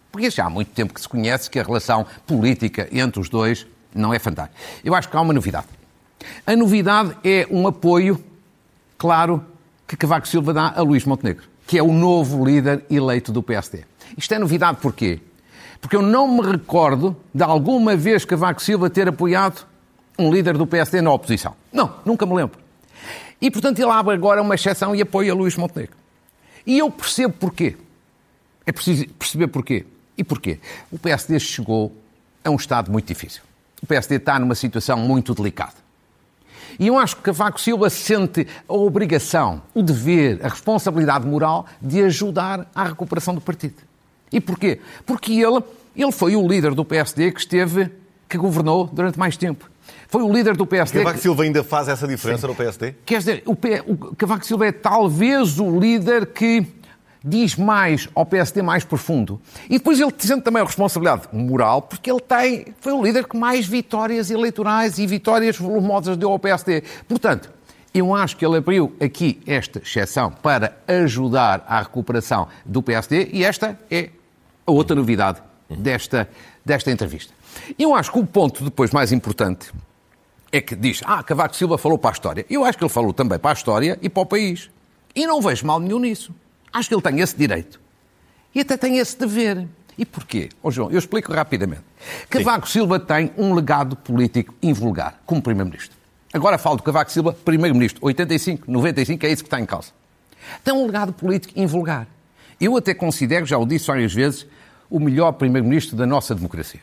Porque 0.09 0.29
já 0.29 0.45
há 0.45 0.49
muito 0.49 0.69
tempo 0.69 0.93
que 0.93 1.01
se 1.01 1.09
conhece 1.09 1.49
que 1.49 1.59
a 1.59 1.63
relação 1.63 2.05
política 2.25 2.87
entre 2.93 3.19
os 3.19 3.27
dois 3.27 3.67
não 3.93 4.13
é 4.13 4.17
fantástica. 4.17 4.57
Eu 4.85 4.95
acho 4.95 5.09
que 5.09 5.17
há 5.17 5.19
uma 5.19 5.33
novidade. 5.33 5.67
A 6.47 6.55
novidade 6.55 7.13
é 7.25 7.45
um 7.51 7.67
apoio, 7.67 8.23
claro, 8.97 9.43
que 9.85 9.97
Cavaco 9.97 10.29
Silva 10.29 10.53
dá 10.53 10.73
a 10.73 10.81
Luís 10.81 11.03
Montenegro, 11.03 11.43
que 11.67 11.77
é 11.77 11.83
o 11.83 11.91
novo 11.91 12.45
líder 12.45 12.85
eleito 12.89 13.33
do 13.33 13.43
PSD. 13.43 13.83
Isto 14.17 14.33
é 14.33 14.39
novidade 14.39 14.77
porquê? 14.81 15.19
Porque 15.81 15.97
eu 15.97 16.01
não 16.01 16.25
me 16.37 16.51
recordo 16.51 17.17
de 17.33 17.43
alguma 17.43 17.97
vez 17.97 18.23
Cavaco 18.23 18.63
Silva 18.63 18.89
ter 18.89 19.09
apoiado 19.09 19.67
um 20.17 20.31
líder 20.31 20.57
do 20.57 20.65
PSD 20.65 21.01
na 21.01 21.11
oposição. 21.11 21.53
Não, 21.69 21.95
nunca 22.05 22.25
me 22.25 22.33
lembro. 22.33 22.63
E, 23.41 23.51
portanto, 23.51 23.79
ele 23.79 23.91
abre 23.91 24.15
agora 24.15 24.41
uma 24.41 24.55
exceção 24.55 24.95
e 24.95 25.01
apoia 25.01 25.33
Luís 25.33 25.55
Montenegro. 25.55 25.95
E 26.65 26.77
eu 26.77 26.89
percebo 26.89 27.33
porquê. 27.33 27.75
É 28.65 28.71
preciso 28.71 29.07
perceber 29.09 29.47
porquê. 29.47 29.85
E 30.17 30.23
porquê? 30.23 30.59
O 30.91 30.97
PSD 30.97 31.39
chegou 31.39 31.95
a 32.43 32.49
um 32.49 32.55
estado 32.55 32.91
muito 32.91 33.07
difícil. 33.07 33.41
O 33.81 33.85
PSD 33.85 34.15
está 34.15 34.39
numa 34.39 34.55
situação 34.55 34.97
muito 34.97 35.35
delicada. 35.35 35.85
E 36.79 36.87
eu 36.87 36.97
acho 36.97 37.17
que 37.17 37.21
Cavaco 37.21 37.59
Silva 37.59 37.89
sente 37.89 38.47
a 38.67 38.73
obrigação, 38.73 39.61
o 39.73 39.81
dever, 39.81 40.39
a 40.43 40.49
responsabilidade 40.49 41.25
moral 41.25 41.65
de 41.81 42.01
ajudar 42.03 42.69
à 42.73 42.85
recuperação 42.85 43.33
do 43.33 43.41
partido. 43.41 43.75
E 44.31 44.41
porquê? 44.41 44.81
Porque 45.05 45.33
ele, 45.33 45.63
ele 45.95 46.11
foi 46.11 46.35
o 46.35 46.47
líder 46.47 46.73
do 46.73 46.83
PSD 46.83 47.31
que 47.31 47.39
esteve, 47.39 47.91
que 48.27 48.37
governou 48.37 48.87
durante 48.87 49.17
mais 49.17 49.37
tempo. 49.37 49.69
Foi 50.15 50.23
o 50.23 50.31
líder 50.31 50.55
do 50.55 50.65
PSD. 50.65 50.99
Cavaco 50.99 51.19
Silva 51.19 51.43
ainda 51.43 51.61
faz 51.61 51.89
essa 51.89 52.07
diferença 52.07 52.43
Sim. 52.43 52.47
no 52.47 52.55
PSD? 52.55 52.95
Quer 53.05 53.17
dizer, 53.17 53.43
o, 53.45 53.53
P... 53.53 53.83
o 53.85 54.15
Cavaco 54.15 54.45
Silva 54.45 54.67
é 54.67 54.71
talvez 54.71 55.59
o 55.59 55.77
líder 55.77 56.27
que 56.27 56.65
diz 57.21 57.57
mais 57.57 58.07
ao 58.15 58.25
PSD 58.25 58.61
mais 58.61 58.85
profundo. 58.85 59.41
E 59.65 59.77
depois 59.77 59.99
ele 59.99 60.13
sente 60.17 60.43
também 60.43 60.61
a 60.61 60.65
responsabilidade 60.65 61.23
moral, 61.33 61.81
porque 61.81 62.09
ele 62.09 62.21
tem, 62.21 62.67
foi 62.79 62.93
o 62.93 63.03
líder 63.03 63.27
que 63.27 63.35
mais 63.35 63.67
vitórias 63.67 64.31
eleitorais 64.31 64.99
e 64.99 65.05
vitórias 65.05 65.57
volumosas 65.57 66.15
deu 66.15 66.31
ao 66.31 66.39
PSD. 66.39 66.81
Portanto, 67.09 67.51
eu 67.93 68.15
acho 68.15 68.37
que 68.37 68.45
ele 68.45 68.55
abriu 68.55 68.95
aqui 69.01 69.41
esta 69.45 69.79
exceção 69.79 70.31
para 70.31 70.77
ajudar 70.87 71.65
à 71.67 71.81
recuperação 71.81 72.47
do 72.65 72.81
PSD 72.81 73.31
e 73.33 73.43
esta 73.43 73.77
é 73.91 74.11
a 74.65 74.71
outra 74.71 74.95
novidade 74.95 75.41
desta, 75.69 76.29
desta 76.63 76.89
entrevista. 76.89 77.33
Eu 77.77 77.93
acho 77.93 78.13
que 78.13 78.19
o 78.19 78.25
ponto 78.25 78.63
depois 78.63 78.91
mais 78.91 79.11
importante 79.11 79.73
é 80.55 80.61
que 80.61 80.75
diz, 80.75 81.01
ah, 81.05 81.21
Cavaco 81.21 81.55
Silva 81.55 81.77
falou 81.77 81.97
para 81.97 82.11
a 82.11 82.13
história. 82.13 82.45
Eu 82.49 82.63
acho 82.63 82.77
que 82.77 82.83
ele 82.83 82.91
falou 82.91 83.13
também 83.13 83.37
para 83.37 83.51
a 83.51 83.53
história 83.53 83.99
e 84.01 84.09
para 84.09 84.23
o 84.23 84.25
país. 84.25 84.69
E 85.15 85.27
não 85.27 85.41
vejo 85.41 85.65
mal 85.65 85.79
nenhum 85.79 85.99
nisso. 85.99 86.33
Acho 86.71 86.89
que 86.89 86.95
ele 86.95 87.01
tem 87.01 87.19
esse 87.19 87.35
direito. 87.35 87.79
E 88.53 88.61
até 88.61 88.77
tem 88.77 88.97
esse 88.97 89.17
dever. 89.17 89.67
E 89.97 90.05
porquê? 90.05 90.49
Oh, 90.61 90.71
João, 90.71 90.91
eu 90.91 90.99
explico 90.99 91.33
rapidamente. 91.33 91.83
Cavaco 92.29 92.67
Silva 92.67 92.99
tem 92.99 93.31
um 93.37 93.53
legado 93.53 93.95
político 93.95 94.53
invulgar 94.61 95.21
como 95.25 95.41
Primeiro-Ministro. 95.41 95.97
Agora 96.33 96.57
falo 96.57 96.77
do 96.77 96.83
Cavaco 96.83 97.11
Silva, 97.11 97.31
Primeiro-Ministro, 97.31 98.05
85, 98.05 98.69
95, 98.69 99.25
é 99.25 99.31
isso 99.31 99.43
que 99.43 99.47
está 99.47 99.59
em 99.59 99.65
causa. 99.65 99.91
Tem 100.63 100.73
um 100.73 100.85
legado 100.85 101.13
político 101.13 101.57
invulgar. 101.57 102.07
Eu 102.59 102.75
até 102.75 102.93
considero, 102.93 103.45
já 103.45 103.57
o 103.57 103.65
disse 103.65 103.87
várias 103.87 104.13
vezes, 104.13 104.45
o 104.89 104.99
melhor 104.99 105.31
Primeiro-Ministro 105.33 105.95
da 105.95 106.05
nossa 106.05 106.35
democracia. 106.35 106.81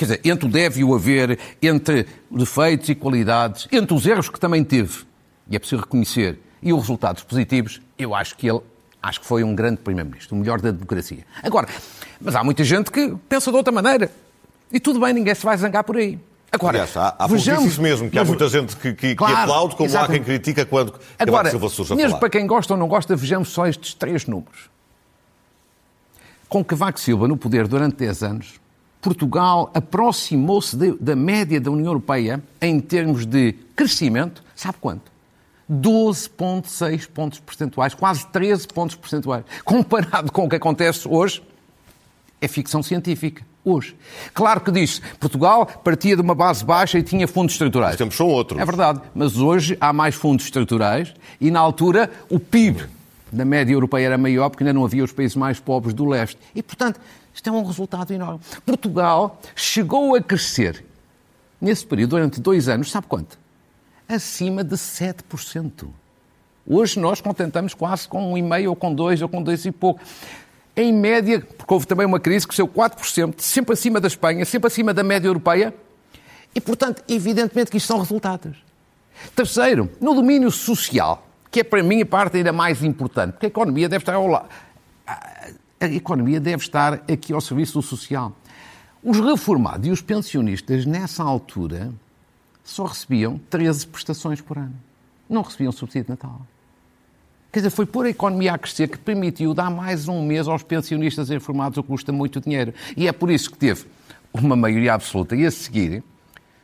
Quer 0.00 0.06
dizer, 0.06 0.20
entre 0.24 0.46
o 0.46 0.50
deve 0.50 0.80
e 0.80 0.84
o 0.84 0.94
haver, 0.94 1.38
entre 1.60 2.06
defeitos 2.30 2.88
e 2.88 2.94
qualidades, 2.94 3.68
entre 3.70 3.94
os 3.94 4.06
erros 4.06 4.30
que 4.30 4.40
também 4.40 4.64
teve, 4.64 5.04
e 5.46 5.54
é 5.54 5.58
preciso 5.58 5.82
reconhecer, 5.82 6.40
e 6.62 6.72
os 6.72 6.80
resultados 6.80 7.22
positivos, 7.22 7.82
eu 7.98 8.14
acho 8.14 8.34
que 8.34 8.48
ele 8.48 8.60
acho 9.02 9.20
que 9.20 9.26
foi 9.26 9.44
um 9.44 9.54
grande 9.54 9.76
Primeiro-Ministro, 9.82 10.34
o 10.34 10.40
melhor 10.40 10.58
da 10.58 10.70
democracia. 10.70 11.22
Agora, 11.42 11.68
mas 12.18 12.34
há 12.34 12.42
muita 12.42 12.64
gente 12.64 12.90
que 12.90 13.14
pensa 13.28 13.50
de 13.50 13.56
outra 13.58 13.70
maneira. 13.70 14.10
E 14.72 14.80
tudo 14.80 14.98
bem, 15.00 15.12
ninguém 15.12 15.34
se 15.34 15.44
vai 15.44 15.58
zangar 15.58 15.84
por 15.84 15.98
aí. 15.98 16.18
Agora, 16.50 16.78
Aliás, 16.78 16.96
há, 16.96 17.14
há 17.18 17.26
vejamos, 17.26 17.76
mesmo, 17.76 18.08
que 18.08 18.18
há 18.18 18.24
muita 18.24 18.48
gente 18.48 18.76
que, 18.76 18.94
que, 18.94 19.14
claro, 19.14 19.34
que 19.34 19.40
aplaude, 19.42 19.76
como 19.76 19.86
exatamente. 19.86 20.22
há 20.22 20.24
quem 20.24 20.24
critica 20.24 20.64
quando 20.64 20.94
Agora, 21.18 21.50
Silva 21.50 21.68
surge 21.68 21.92
a 21.92 21.96
mesmo 21.96 22.18
para 22.18 22.30
quem 22.30 22.46
gosta 22.46 22.72
ou 22.72 22.80
não 22.80 22.88
gosta, 22.88 23.14
vejamos 23.14 23.50
só 23.50 23.66
estes 23.66 23.92
três 23.92 24.24
números. 24.24 24.70
Com 26.48 26.64
Cavaco 26.64 26.98
Silva 26.98 27.28
no 27.28 27.36
poder 27.36 27.68
durante 27.68 27.96
10 27.96 28.22
anos, 28.22 28.60
Portugal 29.00 29.70
aproximou-se 29.72 30.76
da 31.00 31.16
média 31.16 31.60
da 31.60 31.70
União 31.70 31.86
Europeia 31.86 32.42
em 32.60 32.80
termos 32.80 33.24
de 33.24 33.54
crescimento, 33.74 34.42
sabe 34.54 34.76
quanto? 34.80 35.10
12,6 35.70 37.08
pontos 37.08 37.38
percentuais, 37.38 37.94
quase 37.94 38.26
13 38.26 38.66
pontos 38.68 38.96
percentuais. 38.96 39.44
Comparado 39.64 40.32
com 40.32 40.44
o 40.44 40.48
que 40.48 40.56
acontece 40.56 41.06
hoje, 41.08 41.42
é 42.40 42.48
ficção 42.48 42.82
científica. 42.82 43.48
Hoje. 43.62 43.94
Claro 44.32 44.62
que 44.62 44.72
disse, 44.72 45.02
Portugal 45.20 45.66
partia 45.66 46.16
de 46.16 46.22
uma 46.22 46.34
base 46.34 46.64
baixa 46.64 46.98
e 46.98 47.02
tinha 47.02 47.28
fundos 47.28 47.52
estruturais. 47.52 47.92
Os 47.92 47.98
tempos 47.98 48.16
são 48.16 48.26
outros. 48.26 48.58
É 48.58 48.64
verdade, 48.64 49.02
mas 49.14 49.36
hoje 49.36 49.76
há 49.78 49.92
mais 49.92 50.14
fundos 50.14 50.46
estruturais 50.46 51.12
e 51.38 51.50
na 51.50 51.60
altura 51.60 52.10
o 52.30 52.40
PIB 52.40 52.82
da 53.30 53.44
média 53.44 53.74
europeia 53.74 54.06
era 54.06 54.18
maior 54.18 54.48
porque 54.48 54.64
ainda 54.64 54.72
não 54.72 54.82
havia 54.82 55.04
os 55.04 55.12
países 55.12 55.36
mais 55.36 55.60
pobres 55.60 55.92
do 55.92 56.06
leste. 56.06 56.38
E, 56.54 56.62
portanto, 56.62 56.98
isto 57.32 57.48
é 57.48 57.52
um 57.52 57.64
resultado 57.64 58.12
enorme. 58.12 58.40
Portugal 58.64 59.38
chegou 59.54 60.14
a 60.14 60.20
crescer 60.22 60.84
nesse 61.60 61.84
período, 61.84 62.10
durante 62.10 62.40
dois 62.40 62.68
anos, 62.68 62.90
sabe 62.90 63.06
quanto? 63.06 63.38
acima 64.14 64.64
de 64.64 64.74
7%. 64.74 65.88
Hoje 66.66 66.98
nós 67.00 67.20
contentamos 67.20 67.74
quase 67.74 68.08
com 68.08 68.34
1,5% 68.34 68.68
ou 68.68 68.76
com 68.76 68.94
2% 68.94 69.22
ou 69.22 69.28
com 69.28 69.44
2% 69.44 69.66
e 69.66 69.72
pouco. 69.72 70.00
Em 70.76 70.92
média, 70.92 71.40
porque 71.40 71.72
houve 71.72 71.86
também 71.86 72.06
uma 72.06 72.20
crise 72.20 72.46
que 72.46 72.54
cresceu 72.54 72.68
4%, 72.68 73.40
sempre 73.40 73.72
acima 73.72 74.00
da 74.00 74.08
Espanha, 74.08 74.44
sempre 74.44 74.68
acima 74.68 74.94
da 74.94 75.02
média 75.02 75.28
europeia, 75.28 75.74
e, 76.54 76.60
portanto, 76.60 77.02
evidentemente 77.08 77.70
que 77.70 77.76
isto 77.76 77.86
são 77.86 77.98
resultados. 77.98 78.56
Terceiro, 79.34 79.90
no 80.00 80.14
domínio 80.14 80.50
social, 80.50 81.26
que 81.50 81.60
é 81.60 81.64
para 81.64 81.82
mim 81.82 82.02
a 82.02 82.06
parte 82.06 82.38
ainda 82.38 82.52
mais 82.52 82.82
importante, 82.82 83.32
porque 83.32 83.46
a 83.46 83.48
economia 83.48 83.88
deve 83.88 84.02
estar 84.02 84.14
ao 84.14 84.26
lado. 84.26 84.48
A 85.80 85.86
economia 85.86 86.38
deve 86.38 86.62
estar 86.62 86.94
aqui 87.10 87.32
ao 87.32 87.40
serviço 87.40 87.80
do 87.80 87.82
social. 87.82 88.36
Os 89.02 89.18
reformados 89.18 89.88
e 89.88 89.90
os 89.90 90.02
pensionistas, 90.02 90.84
nessa 90.84 91.22
altura, 91.22 91.90
só 92.62 92.84
recebiam 92.84 93.40
13 93.48 93.86
prestações 93.86 94.42
por 94.42 94.58
ano. 94.58 94.74
Não 95.28 95.40
recebiam 95.40 95.72
subsídio 95.72 96.04
de 96.04 96.10
Natal. 96.10 96.42
Quer 97.50 97.60
dizer, 97.60 97.70
foi 97.70 97.86
pôr 97.86 98.04
a 98.04 98.10
economia 98.10 98.52
a 98.52 98.58
crescer 98.58 98.88
que 98.88 98.98
permitiu 98.98 99.54
dar 99.54 99.70
mais 99.70 100.06
um 100.06 100.22
mês 100.22 100.46
aos 100.46 100.62
pensionistas 100.62 101.30
informados, 101.30 101.78
o 101.78 101.82
que 101.82 101.88
custa 101.88 102.12
muito 102.12 102.42
dinheiro. 102.42 102.74
E 102.94 103.08
é 103.08 103.12
por 103.12 103.30
isso 103.30 103.50
que 103.50 103.56
teve 103.56 103.86
uma 104.34 104.54
maioria 104.54 104.92
absoluta. 104.92 105.34
E 105.34 105.46
a 105.46 105.50
seguir, 105.50 106.04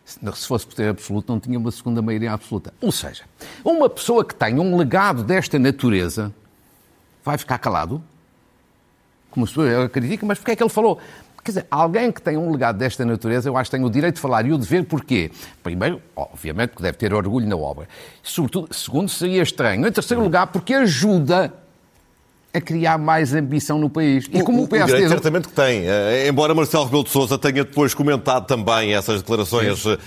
se 0.04 0.46
fosse 0.46 0.66
por 0.66 0.74
ter 0.74 0.90
absoluto, 0.90 1.32
não 1.32 1.40
tinha 1.40 1.58
uma 1.58 1.70
segunda 1.70 2.02
maioria 2.02 2.32
absoluta. 2.32 2.74
Ou 2.82 2.92
seja, 2.92 3.24
uma 3.64 3.88
pessoa 3.88 4.22
que 4.22 4.34
tem 4.34 4.60
um 4.60 4.76
legado 4.76 5.24
desta 5.24 5.58
natureza 5.58 6.34
vai 7.24 7.38
ficar 7.38 7.56
calado? 7.56 8.04
Como 9.36 9.44
a 9.44 9.48
pessoa 9.48 9.88
critica, 9.90 10.24
mas 10.24 10.38
porquê 10.38 10.52
é 10.52 10.56
que 10.56 10.62
ele 10.62 10.70
falou? 10.70 10.98
Quer 11.44 11.50
dizer, 11.50 11.66
alguém 11.70 12.10
que 12.10 12.22
tem 12.22 12.38
um 12.38 12.50
legado 12.50 12.78
desta 12.78 13.04
natureza, 13.04 13.50
eu 13.50 13.56
acho 13.56 13.70
que 13.70 13.76
tem 13.76 13.84
o 13.84 13.90
direito 13.90 14.14
de 14.14 14.20
falar 14.22 14.46
e 14.46 14.52
o 14.52 14.56
dever, 14.56 14.82
porquê? 14.84 15.30
Primeiro, 15.62 16.00
obviamente, 16.16 16.70
que 16.70 16.82
deve 16.82 16.96
ter 16.96 17.12
orgulho 17.12 17.46
na 17.46 17.54
obra. 17.54 17.86
Sobretudo, 18.22 18.74
segundo, 18.74 19.10
seria 19.10 19.42
estranho. 19.42 19.86
Em 19.86 19.92
terceiro 19.92 20.22
lugar, 20.22 20.46
porque 20.46 20.72
ajuda 20.72 21.52
a 22.54 22.60
criar 22.60 22.96
mais 22.96 23.34
ambição 23.34 23.78
no 23.78 23.90
país. 23.90 24.26
E 24.32 24.42
como 24.42 24.62
o, 24.62 24.64
o 24.64 24.68
PSD... 24.68 24.92
O 24.92 24.96
direito 24.96 25.08
certamente 25.10 25.48
que 25.48 25.54
tem. 25.54 25.82
Uh, 25.82 26.28
embora 26.28 26.54
Marcelo 26.54 26.84
Rebelo 26.84 27.04
de 27.04 27.10
Sousa 27.10 27.36
tenha 27.36 27.62
depois 27.62 27.92
comentado 27.92 28.46
também 28.46 28.94
essas 28.94 29.20
declarações 29.20 29.84
uh, 29.84 29.98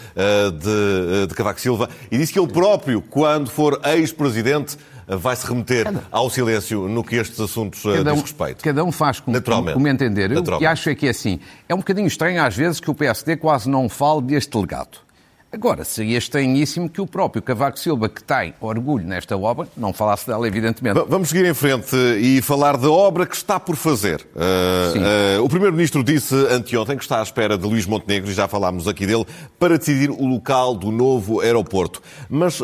de, 0.51 1.23
uh, 1.23 1.27
de 1.27 1.35
Cavaco 1.35 1.61
Silva 1.61 1.87
e 2.11 2.17
disse 2.17 2.33
que 2.33 2.39
ele 2.39 2.51
próprio, 2.51 3.01
quando 3.01 3.51
for 3.51 3.79
ex-presidente, 3.85 4.77
vai 5.17 5.35
se 5.35 5.47
remeter 5.47 5.85
cada... 5.85 6.03
ao 6.11 6.29
silêncio 6.29 6.87
no 6.87 7.03
que 7.03 7.15
estes 7.15 7.39
assuntos 7.39 7.83
uh, 7.85 7.93
cada 7.93 8.11
um, 8.11 8.15
diz 8.15 8.23
respeito. 8.23 8.63
Cada 8.63 8.83
um 8.83 8.91
faz 8.91 9.19
como, 9.19 9.35
Naturalmente. 9.35 9.73
como 9.73 9.87
entender. 9.87 10.31
Eu, 10.31 10.43
e 10.59 10.65
acho 10.65 10.89
é 10.89 10.95
que 10.95 11.07
é 11.07 11.09
assim. 11.09 11.39
É 11.67 11.73
um 11.73 11.79
bocadinho 11.79 12.07
estranho 12.07 12.43
às 12.43 12.55
vezes 12.55 12.79
que 12.79 12.89
o 12.89 12.95
PSD 12.95 13.37
quase 13.37 13.69
não 13.69 13.89
fale 13.89 14.21
deste 14.21 14.57
legado. 14.57 15.09
Agora, 15.51 15.83
seria 15.83 16.19
estranhíssimo 16.19 16.87
que 16.87 17.01
o 17.01 17.07
próprio 17.07 17.41
Cavaco 17.41 17.79
Silva, 17.79 18.07
que 18.07 18.23
tem 18.23 18.53
orgulho 18.61 19.03
nesta 19.03 19.35
obra, 19.35 19.67
não 19.75 19.91
falasse 19.91 20.27
dela, 20.27 20.47
evidentemente. 20.47 21.03
Vamos 21.07 21.29
seguir 21.29 21.43
em 21.43 21.55
frente 21.55 21.95
e 22.21 22.39
falar 22.39 22.77
da 22.77 22.91
obra 22.91 23.25
que 23.25 23.35
está 23.35 23.59
por 23.59 23.75
fazer. 23.75 24.27
Uh, 24.35 25.39
uh, 25.39 25.43
o 25.43 25.49
Primeiro-Ministro 25.49 26.03
disse 26.03 26.35
anteontem 26.51 26.95
que 26.95 27.03
está 27.03 27.19
à 27.19 27.23
espera 27.23 27.57
de 27.57 27.65
Luís 27.65 27.87
Montenegro, 27.87 28.29
e 28.29 28.33
já 28.33 28.47
falámos 28.47 28.87
aqui 28.87 29.07
dele, 29.07 29.25
para 29.57 29.79
decidir 29.79 30.11
o 30.11 30.23
local 30.27 30.75
do 30.75 30.91
novo 30.91 31.41
aeroporto. 31.41 31.99
Mas 32.29 32.61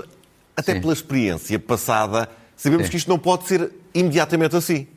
até 0.55 0.73
Sim. 0.73 0.81
pela 0.81 0.93
experiência 0.93 1.59
passada, 1.59 2.29
sabemos 2.55 2.85
Sim. 2.85 2.91
que 2.91 2.97
isto 2.97 3.09
não 3.09 3.19
pode 3.19 3.47
ser 3.47 3.71
imediatamente 3.93 4.55
assim. 4.55 4.87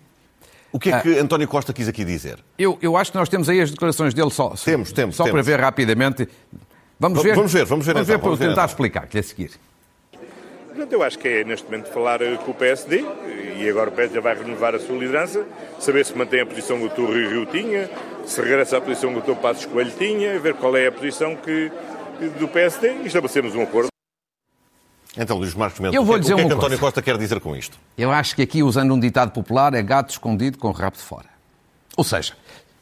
O 0.70 0.78
que 0.78 0.90
é 0.90 1.00
que 1.00 1.18
ah, 1.18 1.22
António 1.22 1.48
Costa 1.48 1.72
quis 1.72 1.88
aqui 1.88 2.04
dizer? 2.04 2.38
Eu, 2.58 2.78
eu 2.82 2.96
acho 2.96 3.10
que 3.10 3.16
nós 3.16 3.28
temos 3.28 3.48
aí 3.48 3.60
as 3.60 3.70
declarações 3.70 4.12
dele 4.12 4.30
só. 4.30 4.50
Temos, 4.50 4.92
temos. 4.92 5.16
Só 5.16 5.24
temos. 5.24 5.34
para 5.34 5.42
ver 5.42 5.60
rapidamente. 5.60 6.28
Vamos 7.00 7.22
ver? 7.22 7.34
Vamos 7.34 7.52
ver, 7.52 7.64
vamos 7.64 7.86
ver, 7.86 7.94
vamos 7.94 8.08
então, 8.08 8.20
ver 8.20 8.36
para 8.36 8.48
tentar 8.48 8.64
explicar-lhe 8.66 9.18
a 9.18 9.22
seguir. 9.22 9.52
Portanto, 10.66 10.92
eu 10.92 11.02
acho 11.02 11.18
que 11.18 11.26
é 11.26 11.44
neste 11.44 11.64
momento 11.64 11.90
falar 11.90 12.20
com 12.44 12.50
o 12.50 12.54
PSD, 12.54 13.04
e 13.56 13.68
agora 13.68 13.90
o 13.90 13.92
PSD 13.92 14.14
já 14.14 14.20
vai 14.20 14.36
renovar 14.36 14.74
a 14.74 14.78
sua 14.78 14.96
liderança, 14.96 15.44
saber 15.80 16.04
se 16.04 16.16
mantém 16.16 16.40
a 16.40 16.46
posição 16.46 16.78
que 16.78 16.84
o 16.84 16.88
Dr. 16.88 17.12
Rio 17.12 17.46
tinha, 17.46 17.90
se 18.24 18.40
regressa 18.40 18.76
à 18.76 18.80
posição 18.80 19.12
que 19.12 19.18
o 19.18 19.34
Dr. 19.34 19.40
Passos 19.40 19.66
Coelho 19.66 19.90
tinha, 19.98 20.38
ver 20.38 20.54
qual 20.54 20.76
é 20.76 20.86
a 20.86 20.92
posição 20.92 21.34
que, 21.34 21.72
do 22.38 22.46
PSD 22.46 22.92
e 23.02 23.06
estabelecermos 23.06 23.56
um 23.56 23.62
acordo. 23.62 23.88
Então, 25.18 25.37
Luís 25.37 25.52
Marcos 25.52 25.80
Mendes, 25.80 25.96
eu 25.96 26.04
vou 26.04 26.14
o 26.14 26.18
que, 26.18 26.22
dizer 26.22 26.34
o 26.34 26.37
que 26.37 26.42
é 26.42 26.46
que 26.46 26.52
António 26.52 26.68
coisa. 26.68 26.80
Costa 26.80 27.02
quer 27.02 27.18
dizer 27.18 27.40
com 27.40 27.56
isto? 27.56 27.76
Eu 27.98 28.12
acho 28.12 28.37
que 28.37 28.42
aqui, 28.42 28.62
usando 28.62 28.94
um 28.94 29.00
ditado 29.00 29.32
popular, 29.32 29.75
é 29.75 29.82
gato 29.82 30.10
escondido 30.10 30.56
com 30.58 30.68
o 30.68 30.72
rabo 30.72 30.96
de 30.96 31.02
fora. 31.02 31.26
Ou 31.96 32.04
seja, 32.04 32.34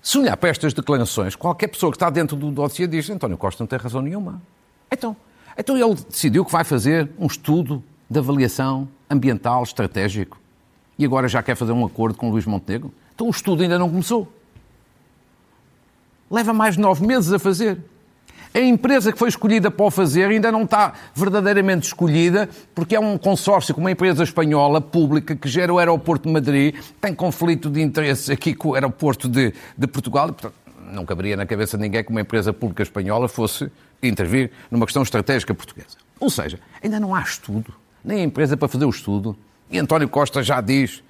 se 0.02 0.18
olhar 0.18 0.36
para 0.36 0.50
estas 0.50 0.74
declarações, 0.74 1.34
qualquer 1.34 1.68
pessoa 1.68 1.90
que 1.90 1.96
está 1.96 2.10
dentro 2.10 2.36
do 2.36 2.50
dossiê 2.50 2.86
diz 2.86 3.08
António 3.08 3.38
Costa 3.38 3.62
não 3.62 3.66
tem 3.66 3.78
razão 3.78 4.02
nenhuma. 4.02 4.42
Então, 4.92 5.16
então 5.56 5.76
ele 5.76 5.94
decidiu 5.94 6.44
que 6.44 6.52
vai 6.52 6.62
fazer 6.62 7.10
um 7.18 7.26
estudo 7.26 7.82
de 8.08 8.18
avaliação 8.18 8.86
ambiental 9.08 9.62
estratégico 9.62 10.38
e 10.98 11.04
agora 11.04 11.28
já 11.28 11.42
quer 11.42 11.56
fazer 11.56 11.72
um 11.72 11.84
acordo 11.84 12.18
com 12.18 12.30
Luís 12.30 12.44
Montenegro. 12.44 12.92
Então 13.14 13.26
o 13.26 13.30
estudo 13.30 13.62
ainda 13.62 13.78
não 13.78 13.88
começou. 13.88 14.30
Leva 16.30 16.52
mais 16.52 16.74
de 16.74 16.80
nove 16.80 17.06
meses 17.06 17.32
a 17.32 17.38
fazer. 17.38 17.78
A 18.56 18.60
empresa 18.60 19.12
que 19.12 19.18
foi 19.18 19.28
escolhida 19.28 19.70
para 19.70 19.84
o 19.84 19.90
fazer 19.90 20.30
ainda 20.30 20.50
não 20.50 20.62
está 20.62 20.94
verdadeiramente 21.14 21.88
escolhida, 21.88 22.48
porque 22.74 22.96
é 22.96 22.98
um 22.98 23.18
consórcio 23.18 23.74
com 23.74 23.82
uma 23.82 23.90
empresa 23.90 24.22
espanhola 24.22 24.80
pública 24.80 25.36
que 25.36 25.46
gera 25.46 25.74
o 25.74 25.78
aeroporto 25.78 26.26
de 26.26 26.32
Madrid, 26.32 26.74
tem 26.98 27.14
conflito 27.14 27.68
de 27.68 27.82
interesses 27.82 28.30
aqui 28.30 28.54
com 28.54 28.70
o 28.70 28.74
aeroporto 28.74 29.28
de, 29.28 29.52
de 29.76 29.86
Portugal, 29.86 30.30
e, 30.30 30.32
portanto, 30.32 30.54
não 30.90 31.04
caberia 31.04 31.36
na 31.36 31.44
cabeça 31.44 31.76
de 31.76 31.82
ninguém 31.82 32.02
que 32.02 32.08
uma 32.08 32.22
empresa 32.22 32.50
pública 32.50 32.82
espanhola 32.82 33.28
fosse 33.28 33.70
intervir 34.02 34.50
numa 34.70 34.86
questão 34.86 35.02
estratégica 35.02 35.54
portuguesa. 35.54 35.98
Ou 36.18 36.30
seja, 36.30 36.58
ainda 36.82 36.98
não 36.98 37.14
há 37.14 37.20
estudo, 37.20 37.74
nem 38.02 38.20
a 38.20 38.22
empresa 38.22 38.56
para 38.56 38.68
fazer 38.68 38.86
o 38.86 38.90
estudo, 38.90 39.36
e 39.70 39.78
António 39.78 40.08
Costa 40.08 40.42
já 40.42 40.62
diz 40.62 41.04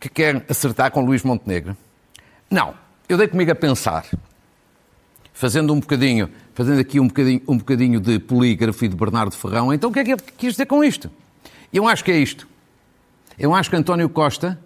que 0.00 0.08
quer 0.08 0.44
acertar 0.48 0.90
com 0.90 1.02
Luís 1.02 1.22
Montenegro. 1.22 1.76
Não, 2.50 2.74
eu 3.08 3.16
dei 3.16 3.28
comigo 3.28 3.52
a 3.52 3.54
pensar 3.54 4.06
fazendo 5.32 5.72
um 5.72 5.80
bocadinho, 5.80 6.28
fazendo 6.54 6.80
aqui 6.80 7.00
um 7.00 7.08
bocadinho, 7.08 7.42
um 7.48 7.58
bocadinho 7.58 8.00
de 8.00 8.18
polígrafo 8.18 8.84
e 8.84 8.88
de 8.88 8.96
Bernardo 8.96 9.34
Ferrão, 9.34 9.72
então 9.72 9.90
o 9.90 9.92
que 9.92 10.00
é 10.00 10.04
que 10.04 10.12
ele 10.12 10.22
quis 10.36 10.52
dizer 10.52 10.66
com 10.66 10.84
isto? 10.84 11.10
Eu 11.72 11.88
acho 11.88 12.04
que 12.04 12.12
é 12.12 12.16
isto. 12.16 12.46
Eu 13.38 13.54
acho 13.54 13.70
que 13.70 13.76
António 13.76 14.08
Costa 14.08 14.58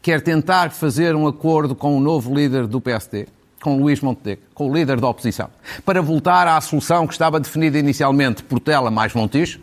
quer 0.00 0.20
tentar 0.20 0.70
fazer 0.70 1.14
um 1.14 1.26
acordo 1.26 1.74
com 1.74 1.96
o 1.96 2.00
novo 2.00 2.34
líder 2.34 2.66
do 2.66 2.80
PSD, 2.80 3.26
com 3.60 3.80
Luís 3.80 4.00
Montenegro, 4.00 4.44
com 4.54 4.70
o 4.70 4.74
líder 4.74 5.00
da 5.00 5.08
oposição, 5.08 5.48
para 5.84 6.00
voltar 6.00 6.46
à 6.48 6.60
solução 6.60 7.06
que 7.06 7.12
estava 7.12 7.38
definida 7.38 7.78
inicialmente 7.78 8.42
Portela 8.42 8.90
mais 8.90 9.14
Montijo. 9.14 9.60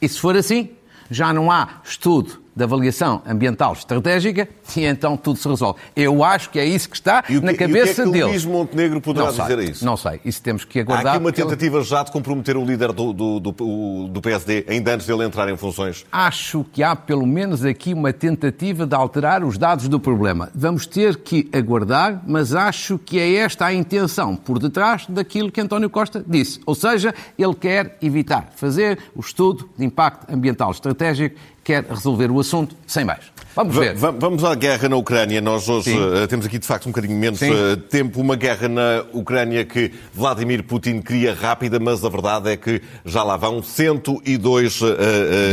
E 0.00 0.08
se 0.08 0.18
for 0.18 0.36
assim, 0.36 0.70
já 1.10 1.32
não 1.32 1.50
há 1.50 1.80
estudo 1.84 2.45
de 2.56 2.64
avaliação 2.64 3.20
ambiental 3.26 3.74
estratégica 3.74 4.48
e 4.74 4.84
então 4.84 5.14
tudo 5.14 5.38
se 5.38 5.46
resolve. 5.46 5.78
Eu 5.94 6.24
acho 6.24 6.48
que 6.48 6.58
é 6.58 6.64
isso 6.64 6.88
que 6.88 6.96
está 6.96 7.22
que, 7.22 7.38
na 7.38 7.52
cabeça 7.52 8.02
e 8.02 8.08
o 8.08 8.10
que 8.12 8.18
é 8.18 8.22
que 8.22 8.26
deles. 8.26 8.28
Luís 8.28 8.44
Montenegro 8.46 9.00
poderá 9.02 9.26
não 9.26 9.32
sei, 9.34 9.44
dizer 9.44 9.58
a 9.58 9.62
isso? 9.64 9.84
Não 9.84 9.96
sei, 9.96 10.20
isso 10.24 10.40
temos 10.40 10.64
que 10.64 10.80
aguardar. 10.80 11.06
Há 11.06 11.16
aqui 11.16 11.24
uma 11.24 11.32
tentativa 11.32 11.82
já 11.82 12.02
de 12.02 12.10
comprometer 12.10 12.56
o 12.56 12.64
líder 12.64 12.92
do, 12.92 13.12
do, 13.12 13.40
do, 13.40 14.08
do 14.08 14.20
PSD 14.22 14.64
ainda 14.68 14.94
antes 14.94 15.06
dele 15.06 15.24
entrar 15.24 15.48
em 15.50 15.56
funções. 15.56 16.06
Acho 16.10 16.64
que 16.72 16.82
há 16.82 16.96
pelo 16.96 17.26
menos 17.26 17.62
aqui 17.62 17.92
uma 17.92 18.12
tentativa 18.12 18.86
de 18.86 18.94
alterar 18.94 19.44
os 19.44 19.58
dados 19.58 19.86
do 19.86 20.00
problema. 20.00 20.50
Vamos 20.54 20.86
ter 20.86 21.16
que 21.16 21.50
aguardar, 21.52 22.22
mas 22.26 22.54
acho 22.54 22.98
que 22.98 23.18
é 23.18 23.34
esta 23.34 23.66
a 23.66 23.74
intenção 23.74 24.34
por 24.34 24.58
detrás 24.58 25.04
daquilo 25.08 25.52
que 25.52 25.60
António 25.60 25.90
Costa 25.90 26.24
disse. 26.26 26.60
Ou 26.64 26.74
seja, 26.74 27.14
ele 27.38 27.54
quer 27.54 27.98
evitar 28.00 28.52
fazer 28.56 28.98
o 29.14 29.20
estudo 29.20 29.68
de 29.76 29.84
impacto 29.84 30.32
ambiental 30.32 30.70
estratégico, 30.70 31.36
quer 31.66 31.84
resolver 31.84 32.30
o 32.30 32.38
assunto 32.38 32.76
sem 32.86 33.04
mais. 33.04 33.24
Vamos 33.56 33.74
Va- 33.74 33.80
ver. 33.80 33.96
va- 33.96 34.12
Vamos 34.12 34.44
à 34.44 34.54
guerra 34.54 34.88
na 34.88 34.94
Ucrânia. 34.94 35.40
Nós 35.40 35.68
hoje 35.68 35.90
Sim. 35.90 35.98
eh, 36.22 36.26
temos 36.28 36.46
aqui, 36.46 36.60
de 36.60 36.66
facto, 36.66 36.86
um 36.86 36.92
bocadinho 36.92 37.18
menos 37.18 37.40
Sim. 37.40 37.50
eh, 37.52 37.74
tempo. 37.90 38.20
Uma 38.20 38.36
guerra 38.36 38.68
na 38.68 39.04
Ucrânia 39.12 39.64
que 39.64 39.92
Vladimir 40.14 40.62
Putin 40.62 41.00
queria 41.00 41.34
rápida, 41.34 41.80
mas 41.80 42.04
a 42.04 42.08
verdade 42.08 42.50
é 42.50 42.56
que 42.56 42.80
já 43.04 43.24
lá 43.24 43.36
vão 43.36 43.60
102 43.64 44.80
eh, 44.80 44.86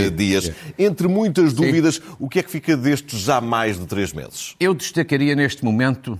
eh, 0.05 0.09
dias. 0.11 0.51
Entre 0.77 1.07
muitas 1.07 1.51
dúvidas, 1.51 1.99
o 2.19 2.29
que 2.29 2.37
é 2.39 2.43
que 2.43 2.51
fica 2.51 2.77
destes 2.77 3.19
já 3.21 3.41
mais 3.41 3.79
de 3.79 3.87
três 3.87 4.13
meses? 4.13 4.55
Eu 4.59 4.75
destacaria 4.75 5.33
neste 5.33 5.65
momento 5.65 6.19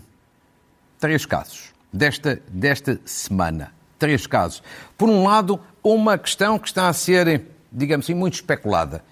três 1.00 1.24
casos 1.26 1.66
desta, 1.94 2.42
desta 2.48 3.00
semana. 3.06 3.72
Três 4.00 4.26
casos. 4.26 4.64
Por 4.98 5.08
um 5.08 5.24
lado, 5.24 5.60
uma 5.84 6.18
questão 6.18 6.58
que 6.58 6.68
está 6.68 6.88
a 6.88 6.94
ser, 6.94 7.44
digamos 7.72 8.06
assim, 8.08 8.16
muito 8.16 8.34
especulada. 8.34 9.04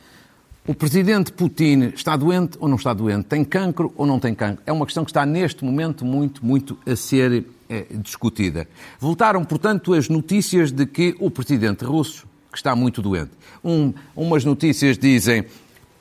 O 0.68 0.76
presidente 0.76 1.32
Putin 1.32 1.92
está 1.96 2.16
doente 2.16 2.56
ou 2.60 2.70
não 2.70 2.76
está 2.76 2.94
doente? 2.94 3.26
Tem 3.26 3.44
cancro 3.44 3.92
ou 3.98 4.06
não 4.06 4.20
tem 4.20 4.36
cancro? 4.36 4.64
É 4.64 4.72
uma 4.72 4.86
questão 4.86 5.04
que 5.04 5.10
está 5.10 5.26
neste 5.26 5.66
momento 5.66 6.06
muito, 6.06 6.46
muito 6.46 6.78
a 6.86 6.96
ser 6.96 7.46
eh, 7.68 7.88
discutida. 7.94 8.68
Voltaram, 9.00 9.44
portanto, 9.44 9.92
as 9.94 10.08
notícias 10.08 10.72
de 10.72 10.86
que 10.86 11.16
o 11.20 11.32
presidente 11.32 11.84
russo 11.84 12.28
que 12.52 12.58
está 12.58 12.76
muito 12.76 13.02
doente. 13.02 13.32
Um, 13.64 13.92
umas 14.16 14.46
notícias 14.46 15.00
dizem 15.00 15.46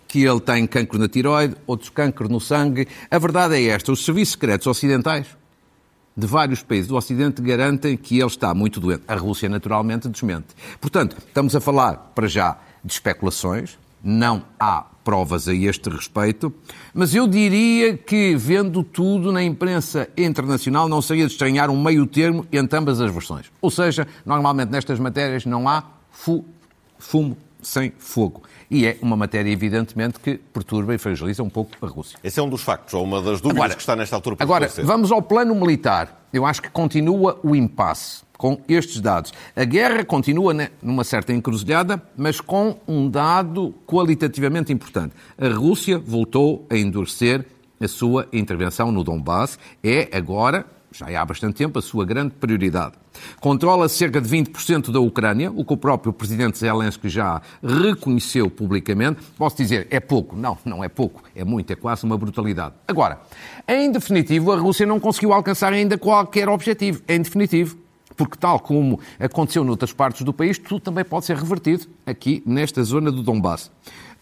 que 0.06 0.24
ele 0.24 0.40
tem 0.40 0.66
cancro 0.66 0.98
na 0.98 1.08
tiroide, 1.08 1.56
outros 1.66 1.88
cancro 1.88 2.28
no 2.28 2.40
sangue. 2.40 2.86
A 3.10 3.18
verdade 3.18 3.54
é 3.54 3.64
esta: 3.68 3.90
os 3.90 4.04
serviços 4.04 4.32
secretos 4.32 4.66
ocidentais 4.66 5.26
de 6.14 6.26
vários 6.26 6.62
países 6.62 6.86
do 6.86 6.96
Ocidente 6.96 7.40
garantem 7.40 7.96
que 7.96 8.18
ele 8.18 8.26
está 8.26 8.52
muito 8.52 8.78
doente. 8.78 9.04
A 9.08 9.14
Rússia, 9.14 9.48
naturalmente, 9.48 10.06
desmente. 10.06 10.48
Portanto, 10.78 11.16
estamos 11.26 11.56
a 11.56 11.60
falar, 11.60 12.12
para 12.14 12.26
já, 12.26 12.58
de 12.84 12.92
especulações. 12.92 13.78
Não 14.02 14.42
há 14.58 14.86
provas 15.04 15.48
a 15.48 15.54
este 15.54 15.88
respeito, 15.90 16.52
mas 16.94 17.14
eu 17.14 17.26
diria 17.26 17.96
que, 17.96 18.34
vendo 18.36 18.82
tudo 18.82 19.32
na 19.32 19.42
imprensa 19.42 20.08
internacional, 20.16 20.88
não 20.88 21.02
seria 21.02 21.26
de 21.26 21.32
estranhar 21.32 21.68
um 21.70 21.82
meio 21.82 22.06
termo 22.06 22.46
entre 22.52 22.78
ambas 22.78 23.00
as 23.00 23.10
versões. 23.12 23.50
Ou 23.60 23.70
seja, 23.70 24.06
normalmente 24.24 24.70
nestas 24.70 24.98
matérias 24.98 25.44
não 25.44 25.68
há 25.68 25.82
fu- 26.10 26.44
fumo 26.98 27.36
sem 27.62 27.92
fogo. 27.98 28.42
E 28.70 28.86
é 28.86 28.96
uma 29.02 29.16
matéria, 29.16 29.50
evidentemente, 29.50 30.20
que 30.20 30.36
perturba 30.38 30.94
e 30.94 30.98
fragiliza 30.98 31.42
um 31.42 31.50
pouco 31.50 31.72
a 31.82 31.86
Rússia. 31.88 32.18
Esse 32.22 32.38
é 32.38 32.42
um 32.42 32.48
dos 32.48 32.62
factos, 32.62 32.94
ou 32.94 33.02
uma 33.04 33.20
das 33.20 33.40
dúvidas 33.40 33.56
Agora- 33.56 33.74
que 33.74 33.80
está 33.82 33.96
nesta 33.96 34.16
altura 34.16 34.36
por 34.36 34.42
Agora, 34.44 34.66
esclarecer. 34.66 34.86
vamos 34.86 35.10
ao 35.12 35.20
plano 35.20 35.54
militar. 35.54 36.24
Eu 36.32 36.46
acho 36.46 36.62
que 36.62 36.70
continua 36.70 37.38
o 37.42 37.54
impasse 37.56 38.22
com 38.40 38.58
estes 38.66 39.02
dados. 39.02 39.34
A 39.54 39.64
guerra 39.64 40.02
continua 40.02 40.54
né, 40.54 40.70
numa 40.82 41.04
certa 41.04 41.30
encruzilhada, 41.30 42.02
mas 42.16 42.40
com 42.40 42.74
um 42.88 43.06
dado 43.06 43.74
qualitativamente 43.86 44.72
importante. 44.72 45.14
A 45.36 45.48
Rússia 45.48 45.98
voltou 45.98 46.66
a 46.70 46.74
endurecer 46.78 47.44
a 47.78 47.86
sua 47.86 48.26
intervenção 48.32 48.90
no 48.90 49.04
Donbass. 49.04 49.58
É 49.84 50.08
agora, 50.16 50.64
já 50.90 51.20
há 51.20 51.22
bastante 51.22 51.56
tempo, 51.56 51.78
a 51.78 51.82
sua 51.82 52.06
grande 52.06 52.30
prioridade. 52.30 52.94
Controla 53.40 53.90
cerca 53.90 54.22
de 54.22 54.28
20% 54.30 54.90
da 54.90 55.00
Ucrânia, 55.00 55.52
o 55.54 55.62
que 55.62 55.74
o 55.74 55.76
próprio 55.76 56.10
presidente 56.10 56.56
Zelensky 56.56 57.10
já 57.10 57.42
reconheceu 57.62 58.48
publicamente. 58.48 59.20
Posso 59.36 59.58
dizer, 59.58 59.86
é 59.90 60.00
pouco? 60.00 60.34
Não, 60.34 60.56
não 60.64 60.82
é 60.82 60.88
pouco. 60.88 61.22
É 61.36 61.44
muito, 61.44 61.70
é 61.74 61.76
quase 61.76 62.04
uma 62.04 62.16
brutalidade. 62.16 62.72
Agora, 62.88 63.20
em 63.68 63.92
definitivo, 63.92 64.50
a 64.50 64.56
Rússia 64.56 64.86
não 64.86 64.98
conseguiu 64.98 65.34
alcançar 65.34 65.74
ainda 65.74 65.98
qualquer 65.98 66.48
objetivo. 66.48 67.02
Em 67.06 67.20
definitivo. 67.20 67.89
Porque, 68.20 68.36
tal 68.36 68.60
como 68.60 69.00
aconteceu 69.18 69.64
noutras 69.64 69.94
partes 69.94 70.20
do 70.20 70.30
país, 70.30 70.58
tudo 70.58 70.78
também 70.78 71.02
pode 71.02 71.24
ser 71.24 71.38
revertido 71.38 71.86
aqui 72.04 72.42
nesta 72.44 72.84
zona 72.84 73.10
do 73.10 73.22
Donbass. 73.22 73.70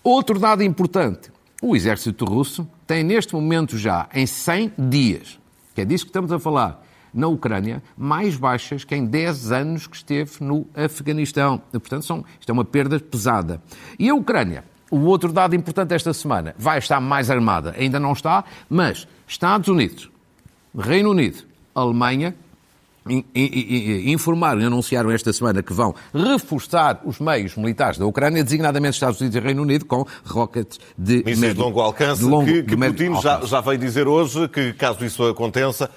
Outro 0.04 0.38
dado 0.38 0.62
importante: 0.62 1.32
o 1.60 1.74
exército 1.74 2.24
russo 2.24 2.64
tem 2.86 3.02
neste 3.02 3.34
momento 3.34 3.76
já, 3.76 4.08
em 4.14 4.24
100 4.24 4.72
dias, 4.88 5.40
que 5.74 5.80
é 5.80 5.84
disso 5.84 6.04
que 6.04 6.10
estamos 6.10 6.30
a 6.30 6.38
falar, 6.38 6.80
na 7.12 7.26
Ucrânia, 7.26 7.82
mais 7.96 8.36
baixas 8.36 8.84
que 8.84 8.94
em 8.94 9.04
10 9.04 9.50
anos 9.50 9.88
que 9.88 9.96
esteve 9.96 10.30
no 10.40 10.64
Afeganistão. 10.76 11.60
Portanto, 11.72 12.04
são, 12.04 12.24
isto 12.38 12.48
é 12.48 12.52
uma 12.52 12.64
perda 12.64 13.00
pesada. 13.00 13.60
E 13.98 14.08
a 14.08 14.14
Ucrânia, 14.14 14.62
o 14.92 15.00
outro 15.00 15.32
dado 15.32 15.56
importante 15.56 15.92
esta 15.92 16.14
semana, 16.14 16.54
vai 16.56 16.78
estar 16.78 17.00
mais 17.00 17.32
armada. 17.32 17.74
Ainda 17.76 17.98
não 17.98 18.12
está, 18.12 18.44
mas 18.70 19.08
Estados 19.26 19.68
Unidos, 19.68 20.08
Reino 20.72 21.10
Unido, 21.10 21.42
Alemanha 21.74 22.36
informaram 24.06 24.60
e 24.60 24.64
anunciaram 24.64 25.10
esta 25.10 25.32
semana 25.32 25.62
que 25.62 25.72
vão 25.72 25.94
reforçar 26.12 27.00
os 27.04 27.18
meios 27.18 27.56
militares 27.56 27.98
da 27.98 28.06
Ucrânia, 28.06 28.42
designadamente 28.44 28.94
Estados 28.94 29.20
Unidos 29.20 29.36
e 29.36 29.40
Reino 29.40 29.62
Unido, 29.62 29.84
com 29.84 30.04
rockets 30.24 30.78
de, 30.96 31.18
Mísseis 31.18 31.36
de 31.36 31.40
médio- 31.46 31.62
longo 31.62 31.80
alcance, 31.80 32.20
de 32.22 32.28
longo- 32.28 32.44
que, 32.46 32.62
que 32.62 32.76
médio 32.76 33.10
Putin 33.12 33.22
já, 33.22 33.40
já 33.44 33.60
veio 33.60 33.78
dizer 33.78 34.06
hoje 34.08 34.48
que, 34.48 34.72
caso 34.72 35.04
isso 35.04 35.24
aconteça, 35.26 35.90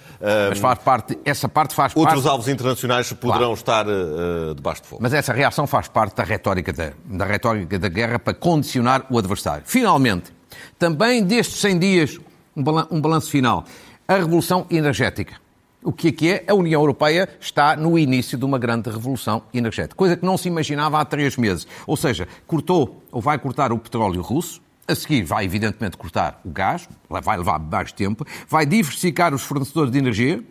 Mas 0.50 0.60
faz 0.60 0.80
parte, 0.80 1.18
essa 1.26 1.48
parte 1.50 1.74
faz 1.74 1.96
outros 1.96 2.16
parte. 2.22 2.28
alvos 2.32 2.48
internacionais 2.48 3.12
poderão 3.14 3.54
estar 3.54 3.86
ah, 3.88 4.54
debaixo 4.56 4.82
de 4.82 4.88
fogo. 4.88 5.02
Mas 5.02 5.14
essa 5.14 5.34
reação 5.34 5.66
faz 5.68 5.88
parte 5.88 6.16
da 6.16 6.24
retórica 6.24 6.72
da, 6.74 6.92
da 7.06 7.26
retórica 7.26 7.78
da 7.80 7.90
guerra 7.90 8.20
para 8.20 8.34
condicionar 8.34 9.06
o 9.10 9.18
adversário. 9.18 9.64
Finalmente, 9.66 10.32
também 10.78 11.24
destes 11.24 11.60
100 11.62 11.80
dias, 11.80 12.20
um 12.56 13.00
balanço 13.02 13.30
final. 13.30 13.66
A 14.08 14.16
revolução 14.16 14.66
energética. 14.70 15.36
O 15.84 15.92
que 15.92 16.10
é 16.10 16.12
que 16.12 16.32
é? 16.32 16.46
A 16.48 16.54
União 16.54 16.80
Europeia 16.82 17.28
está 17.40 17.76
no 17.76 17.98
início 17.98 18.38
de 18.38 18.46
uma 18.46 18.60
grande 18.60 18.90
revolução 18.90 19.44
energética, 19.54 19.96
coisa 19.96 20.16
que 20.16 20.26
não 20.26 20.38
se 20.38 20.48
imaginava 20.48 21.00
há 21.00 21.06
três 21.06 21.38
meses. 21.38 21.66
Ou 21.88 21.98
seja, 21.98 22.28
cortou 22.46 23.04
ou 23.12 23.20
vai 23.20 23.40
cortar 23.40 23.72
o 23.72 23.80
petróleo 23.80 24.22
russo, 24.22 24.62
a 24.88 24.94
seguir 24.94 25.24
vai 25.24 25.46
evidentemente 25.46 25.98
cortar 25.98 26.40
o 26.46 26.50
gás, 26.50 26.88
vai 27.10 27.38
levar 27.38 27.60
mais 27.60 27.92
tempo, 27.92 28.26
vai 28.48 28.66
diversificar 28.66 29.34
os 29.34 29.42
fornecedores 29.42 29.92
de 29.92 29.98
energia, 29.98 30.44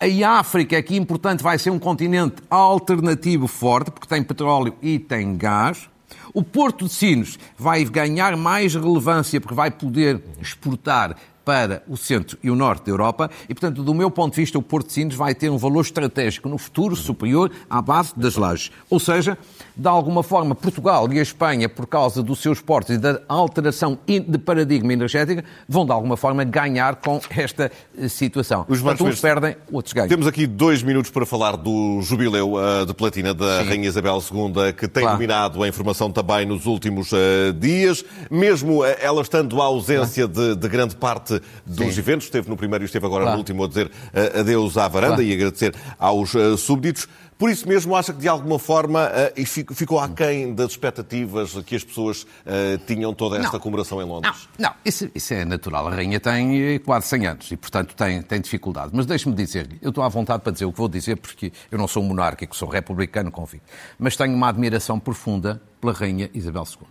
a 0.00 0.38
África, 0.38 0.76
aqui 0.76 0.96
importante, 0.96 1.42
vai 1.42 1.58
ser 1.58 1.70
um 1.70 1.78
continente 1.78 2.42
alternativo 2.50 3.46
forte, 3.46 3.90
porque 3.90 4.06
tem 4.06 4.22
petróleo 4.22 4.74
e 4.82 4.98
tem 4.98 5.36
gás. 5.36 5.88
O 6.34 6.42
Porto 6.42 6.86
de 6.86 6.92
Sinos 6.92 7.38
vai 7.56 7.84
ganhar 7.84 8.36
mais 8.36 8.74
relevância, 8.74 9.40
porque 9.40 9.54
vai 9.54 9.70
poder 9.70 10.22
exportar 10.40 11.16
para 11.44 11.82
o 11.88 11.96
centro 11.96 12.38
e 12.42 12.50
o 12.50 12.54
norte 12.54 12.86
da 12.86 12.92
Europa 12.92 13.30
e, 13.48 13.54
portanto, 13.54 13.82
do 13.82 13.94
meu 13.94 14.10
ponto 14.10 14.34
de 14.34 14.40
vista, 14.40 14.58
o 14.58 14.62
Porto 14.62 14.86
de 14.86 14.92
Sines 14.94 15.14
vai 15.14 15.34
ter 15.34 15.50
um 15.50 15.58
valor 15.58 15.80
estratégico 15.80 16.48
no 16.48 16.58
futuro 16.58 16.94
superior 16.96 17.50
à 17.68 17.80
base 17.80 18.12
das 18.16 18.36
lajes. 18.36 18.70
Ou 18.88 19.00
seja, 19.00 19.36
de 19.76 19.88
alguma 19.88 20.22
forma, 20.22 20.54
Portugal 20.54 21.10
e 21.12 21.18
a 21.18 21.22
Espanha, 21.22 21.68
por 21.68 21.86
causa 21.86 22.22
dos 22.22 22.40
seus 22.40 22.60
portos 22.60 22.94
e 22.94 22.98
da 22.98 23.20
alteração 23.28 23.98
de 24.06 24.38
paradigma 24.38 24.92
energética, 24.92 25.44
vão 25.68 25.86
de 25.86 25.92
alguma 25.92 26.16
forma 26.16 26.44
ganhar 26.44 26.96
com 26.96 27.20
esta 27.30 27.70
eh, 27.98 28.08
situação. 28.08 28.64
Os 28.68 28.80
Portanto, 28.80 29.06
uns 29.08 29.20
perdem, 29.20 29.56
outros 29.70 29.92
ganham. 29.92 30.08
Temos 30.08 30.26
aqui 30.26 30.46
dois 30.46 30.82
minutos 30.82 31.10
para 31.10 31.24
falar 31.24 31.56
do 31.56 32.00
jubileu 32.02 32.58
ah, 32.58 32.84
de 32.86 32.92
platina 32.92 33.32
da 33.32 33.60
Sim. 33.62 33.68
Rainha 33.68 33.88
Isabel 33.88 34.18
II, 34.22 34.72
que 34.74 34.86
tem 34.88 35.02
Claro. 35.02 35.16
dominado 35.16 35.62
a 35.62 35.68
informação 35.68 36.10
também 36.10 36.44
nos 36.46 36.66
últimos 36.66 37.10
ah, 37.12 37.52
dias. 37.58 38.04
Mesmo 38.30 38.84
ela 38.84 39.22
estando 39.22 39.60
à 39.60 39.64
ausência 39.64 40.28
de, 40.28 40.54
de 40.54 40.68
grande 40.68 40.96
parte 40.96 41.40
dos 41.64 41.94
Sim. 41.94 42.00
eventos, 42.00 42.26
esteve 42.26 42.48
no 42.48 42.56
primeiro 42.56 42.84
e 42.84 42.86
esteve 42.86 43.06
agora 43.06 43.22
Claro. 43.24 43.36
no 43.36 43.40
último 43.40 43.64
a 43.64 43.68
dizer 43.68 43.90
adeus 44.38 44.76
à 44.76 44.86
varanda 44.88 45.16
Claro. 45.16 45.22
e 45.22 45.32
agradecer 45.32 45.74
aos 45.98 46.32
súbditos. 46.58 47.08
Por 47.42 47.50
isso 47.50 47.66
mesmo, 47.66 47.96
acha 47.96 48.12
que 48.12 48.20
de 48.20 48.28
alguma 48.28 48.56
forma 48.56 49.10
fico- 49.44 49.74
ficou 49.74 49.98
aquém 49.98 50.54
das 50.54 50.70
expectativas 50.70 51.52
que 51.64 51.74
as 51.74 51.82
pessoas 51.82 52.24
ah, 52.46 52.78
tinham 52.86 53.12
toda 53.12 53.36
esta 53.36 53.54
Não. 53.54 53.58
comemoração 53.58 54.00
em 54.00 54.04
Não, 54.04 54.12
Londres? 54.14 54.48
não 54.56 54.72
isso, 54.84 55.10
isso 55.12 55.34
é 55.34 55.44
natural. 55.44 55.88
A 55.88 55.90
rainha 55.90 56.20
tem 56.20 56.74
eh, 56.74 56.78
quase 56.78 57.08
100 57.08 57.26
anos 57.26 57.50
e, 57.50 57.56
portanto, 57.56 57.96
tem, 57.96 58.22
tem 58.22 58.40
dificuldade. 58.40 58.92
Mas 58.94 59.06
deixe-me 59.06 59.34
dizer-lhe, 59.34 59.76
eu 59.82 59.88
estou 59.88 60.04
à 60.04 60.08
vontade 60.08 60.40
para 60.44 60.52
dizer 60.52 60.66
o 60.66 60.70
que 60.70 60.78
vou 60.78 60.86
dizer, 60.88 61.16
porque 61.16 61.50
eu 61.68 61.76
não 61.76 61.88
sou 61.88 62.00
monárquico, 62.04 62.54
sou 62.54 62.68
republicano 62.68 63.28
convicto. 63.32 63.66
Mas 63.98 64.16
tenho 64.16 64.36
uma 64.36 64.48
admiração 64.48 65.00
profunda 65.00 65.60
pela 65.80 65.92
rainha 65.92 66.30
Isabel 66.32 66.62
II. 66.64 66.86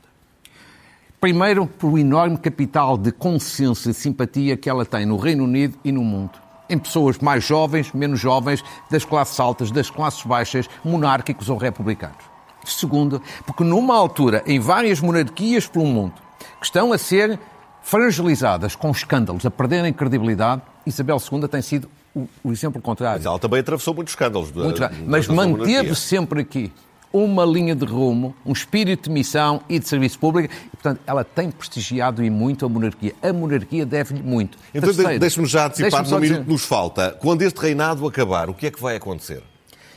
Primeiro, 1.22 1.66
pelo 1.66 1.98
enorme 1.98 2.38
capital 2.38 2.98
de 2.98 3.14
consenso 3.14 3.90
e 3.90 3.94
simpatia 3.94 4.58
que 4.58 4.70
ela 4.70 4.86
tem 4.86 5.06
no 5.06 5.16
Reino 5.16 5.46
Unido 5.46 5.78
e 5.82 5.94
no 5.94 6.04
mundo. 6.04 6.51
Em 6.72 6.80
pessoas 6.80 7.20
mais 7.20 7.44
jovens, 7.44 7.92
menos 7.92 8.20
jovens, 8.20 8.64
das 8.90 9.04
classes 9.06 9.40
altas, 9.40 9.70
das 9.70 9.90
classes 9.90 10.24
baixas, 10.24 10.70
monárquicos 10.84 11.50
ou 11.50 11.58
republicanos. 11.58 12.32
Segundo, 12.66 13.22
porque 13.46 13.64
numa 13.64 13.96
altura, 13.96 14.42
em 14.48 14.60
várias 14.60 15.02
monarquias 15.02 15.68
pelo 15.68 15.86
mundo, 15.86 16.14
que 16.60 16.66
estão 16.66 16.94
a 16.94 16.98
ser 16.98 17.38
fragilizadas 17.82 18.76
com 18.76 18.90
escândalos, 18.90 19.46
a 19.46 19.52
perderem 19.52 19.92
credibilidade, 19.92 20.62
Isabel 20.86 21.18
II 21.32 21.48
tem 21.48 21.62
sido 21.62 21.90
o, 22.16 22.28
o 22.44 22.52
exemplo 22.52 22.82
contrário. 22.82 23.20
Mas 23.20 23.26
ela 23.26 23.40
também 23.40 23.60
atravessou 23.60 23.94
muitos 23.94 24.14
escândalos. 24.14 24.52
Muito 24.52 24.80
da, 24.80 24.92
mas 25.06 25.28
manteve 25.28 25.96
sempre 25.96 26.42
aqui 26.42 26.72
uma 27.14 27.46
linha 27.46 27.76
de 27.76 27.86
rumo, 27.86 28.36
um 28.46 28.52
espírito 28.52 29.10
de 29.10 29.12
missão 29.12 29.62
e 29.68 29.80
de 29.80 29.88
serviço 29.88 30.18
público. 30.18 30.54
E, 30.54 30.70
portanto, 30.70 31.02
ela 31.06 31.24
tem 31.24 31.52
prestigiado 31.52 32.24
e 32.24 32.30
muito 32.30 32.66
a 32.66 32.70
monarquia. 32.70 33.14
A 33.22 33.34
monarquia 33.34 33.86
deve-lhe 33.86 34.22
muito. 34.22 34.58
Então, 34.74 34.90
deixe-me 35.20 35.46
já 35.46 35.68
antecipar 35.68 36.08
no 36.08 36.20
minuto 36.20 36.44
que 36.46 36.52
nos 36.52 36.66
falta. 36.66 37.12
Quando 37.20 37.42
este 37.42 37.60
reinado 37.60 38.08
acabar, 38.08 38.50
o 38.50 38.54
que 38.54 38.68
é 38.68 38.72
que 38.72 38.82
vai 38.82 38.96
acontecer? 38.96 39.44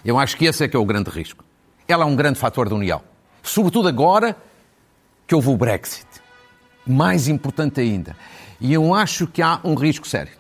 Eu 0.05 0.18
acho 0.18 0.37
que 0.37 0.44
esse 0.44 0.64
é 0.64 0.68
que 0.68 0.77
é 0.77 0.79
o 0.79 0.85
grande 0.85 1.11
risco. 1.11 1.44
Ela 1.87 2.05
é 2.05 2.07
um 2.07 2.16
grande 2.16 2.38
fator 2.38 2.68
da 2.68 2.74
União. 2.74 3.00
Sobretudo 3.42 3.88
agora 3.88 4.37
que 5.27 5.35
houve 5.35 5.48
o 5.48 5.57
Brexit. 5.57 6.07
Mais 6.87 7.29
importante 7.29 7.81
ainda. 7.81 8.16
E 8.61 8.72
eu 8.72 8.94
acho 8.94 9.27
que 9.27 9.40
há 9.40 9.61
um 9.64 9.74
risco 9.74 10.07
sério, 10.07 10.33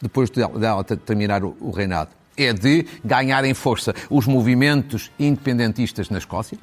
depois 0.00 0.30
dela 0.30 0.84
terminar 0.84 1.44
o 1.44 1.70
reinado 1.70 2.17
é 2.38 2.52
de 2.52 2.86
ganhar 3.04 3.44
em 3.44 3.52
força 3.52 3.94
os 4.08 4.26
movimentos 4.26 5.10
independentistas 5.18 6.08
na 6.08 6.18
Escócia, 6.18 6.56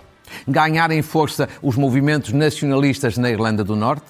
ganhar 0.47 0.89
em 0.91 1.01
força 1.01 1.47
os 1.61 1.75
movimentos 1.75 2.31
nacionalistas 2.31 3.17
na 3.17 3.29
Irlanda 3.29 3.63
do 3.63 3.75
Norte, 3.75 4.07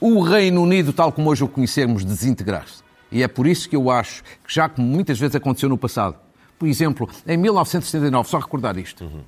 o 0.00 0.20
Reino 0.22 0.62
Unido, 0.62 0.92
tal 0.92 1.12
como 1.12 1.28
hoje 1.30 1.44
o 1.44 1.48
conhecemos, 1.48 2.04
desintegrar-se. 2.04 2.82
E 3.10 3.22
é 3.22 3.28
por 3.28 3.46
isso 3.46 3.68
que 3.68 3.76
eu 3.76 3.90
acho 3.90 4.22
que, 4.22 4.54
já 4.54 4.68
como 4.68 4.86
muitas 4.86 5.18
vezes 5.18 5.36
aconteceu 5.36 5.68
no 5.68 5.76
passado, 5.76 6.16
por 6.58 6.66
exemplo, 6.68 7.08
em 7.26 7.36
1979, 7.36 8.28
só 8.28 8.38
recordar 8.38 8.78
isto, 8.78 9.04
uhum. 9.04 9.20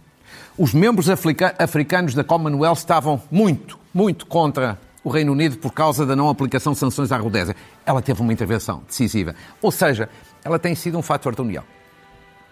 os 0.57 0.73
membros 0.73 1.09
africanos 1.11 2.15
da 2.15 2.23
Commonwealth 2.23 2.79
estavam 2.79 3.21
muito, 3.31 3.79
muito 3.93 4.25
contra 4.27 4.79
o 5.03 5.11
Reino 5.11 5.33
Unido 5.33 5.59
por 5.59 5.73
causa 5.73 6.07
da 6.07 6.17
não 6.17 6.31
aplicação 6.31 6.73
de 6.73 6.79
sanções 6.79 7.13
à 7.13 7.19
Rodésia. 7.19 7.55
Ela 7.85 8.01
teve 8.01 8.23
uma 8.23 8.33
intervenção 8.33 8.83
decisiva. 8.87 9.35
Ou 9.61 9.71
seja, 9.71 10.09
ela 10.45 10.59
tem 10.59 10.75
sido 10.75 10.99
um 10.99 11.03
fator 11.03 11.35
de 11.35 11.41
união. 11.41 11.65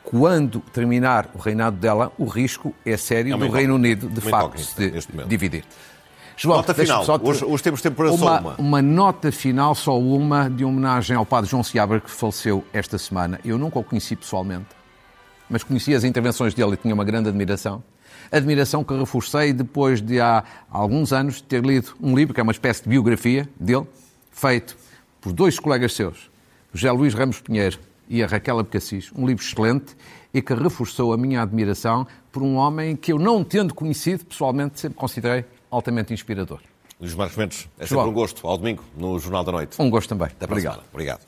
Quando 0.02 0.60
terminar 0.60 1.30
o 1.34 1.38
reinado 1.38 1.76
dela, 1.76 2.10
o 2.18 2.24
risco 2.24 2.74
é 2.84 2.96
sério 2.96 3.34
é 3.34 3.36
do 3.38 3.48
Reino 3.48 3.74
Unido, 3.76 4.08
de 4.08 4.20
facto, 4.20 4.58
se 4.58 4.92
dividir. 5.28 5.64
João, 6.36 6.56
nota 6.56 6.74
final. 6.74 7.04
Te... 7.04 7.24
Hoje, 7.24 7.44
hoje, 7.44 7.62
temos 7.62 7.80
tempo 7.80 7.96
para 7.96 8.10
uma, 8.10 8.18
só 8.18 8.40
uma. 8.40 8.54
Uma 8.56 8.82
nota 8.82 9.30
final, 9.30 9.74
só 9.74 9.98
uma, 9.98 10.48
de 10.48 10.64
homenagem 10.64 11.16
ao 11.16 11.24
padre 11.24 11.48
João 11.48 11.62
Seabra, 11.62 12.00
que 12.00 12.10
faleceu 12.10 12.64
esta 12.72 12.98
semana. 12.98 13.38
Eu 13.44 13.58
nunca 13.58 13.78
o 13.78 13.84
conheci 13.84 14.16
pessoalmente, 14.16 14.66
mas 15.48 15.62
conheci 15.62 15.94
as 15.94 16.02
intervenções 16.02 16.52
dele 16.52 16.74
e 16.74 16.76
tinha 16.76 16.94
uma 16.94 17.04
grande 17.04 17.28
admiração. 17.28 17.82
Admiração 18.30 18.82
que 18.82 18.94
reforcei 18.96 19.52
depois 19.52 20.00
de 20.00 20.20
há 20.20 20.42
alguns 20.70 21.12
anos 21.12 21.40
ter 21.40 21.64
lido 21.64 21.94
um 22.00 22.16
livro, 22.16 22.32
que 22.34 22.40
é 22.40 22.42
uma 22.42 22.52
espécie 22.52 22.82
de 22.82 22.88
biografia 22.88 23.48
dele, 23.60 23.86
feito 24.32 24.76
por 25.20 25.32
dois 25.32 25.60
colegas 25.60 25.92
seus, 25.92 26.31
José 26.72 26.90
Luís 26.90 27.14
Ramos 27.14 27.40
Pinheiro 27.40 27.78
e 28.08 28.22
a 28.22 28.26
Raquel 28.26 28.58
Abcacis, 28.58 29.10
um 29.16 29.26
livro 29.26 29.44
excelente 29.44 29.96
e 30.32 30.40
que 30.40 30.54
reforçou 30.54 31.12
a 31.12 31.16
minha 31.16 31.42
admiração 31.42 32.06
por 32.30 32.42
um 32.42 32.56
homem 32.56 32.96
que 32.96 33.12
eu 33.12 33.18
não 33.18 33.44
tendo 33.44 33.74
conhecido 33.74 34.24
pessoalmente 34.24 34.80
sempre 34.80 34.98
considerei 34.98 35.44
altamente 35.70 36.12
inspirador. 36.12 36.60
Luís 37.00 37.14
Marcos 37.14 37.36
Mendes, 37.36 37.68
é 37.78 37.86
João. 37.86 38.02
sempre 38.02 38.10
um 38.10 38.14
gosto. 38.14 38.46
Ao 38.46 38.56
domingo, 38.56 38.84
no 38.96 39.18
Jornal 39.18 39.44
da 39.44 39.52
Noite. 39.52 39.76
Um 39.80 39.90
gosto 39.90 40.08
também. 40.10 40.28
Até 40.28 40.44
Obrigado. 40.44 40.82
Obrigado. 40.92 41.20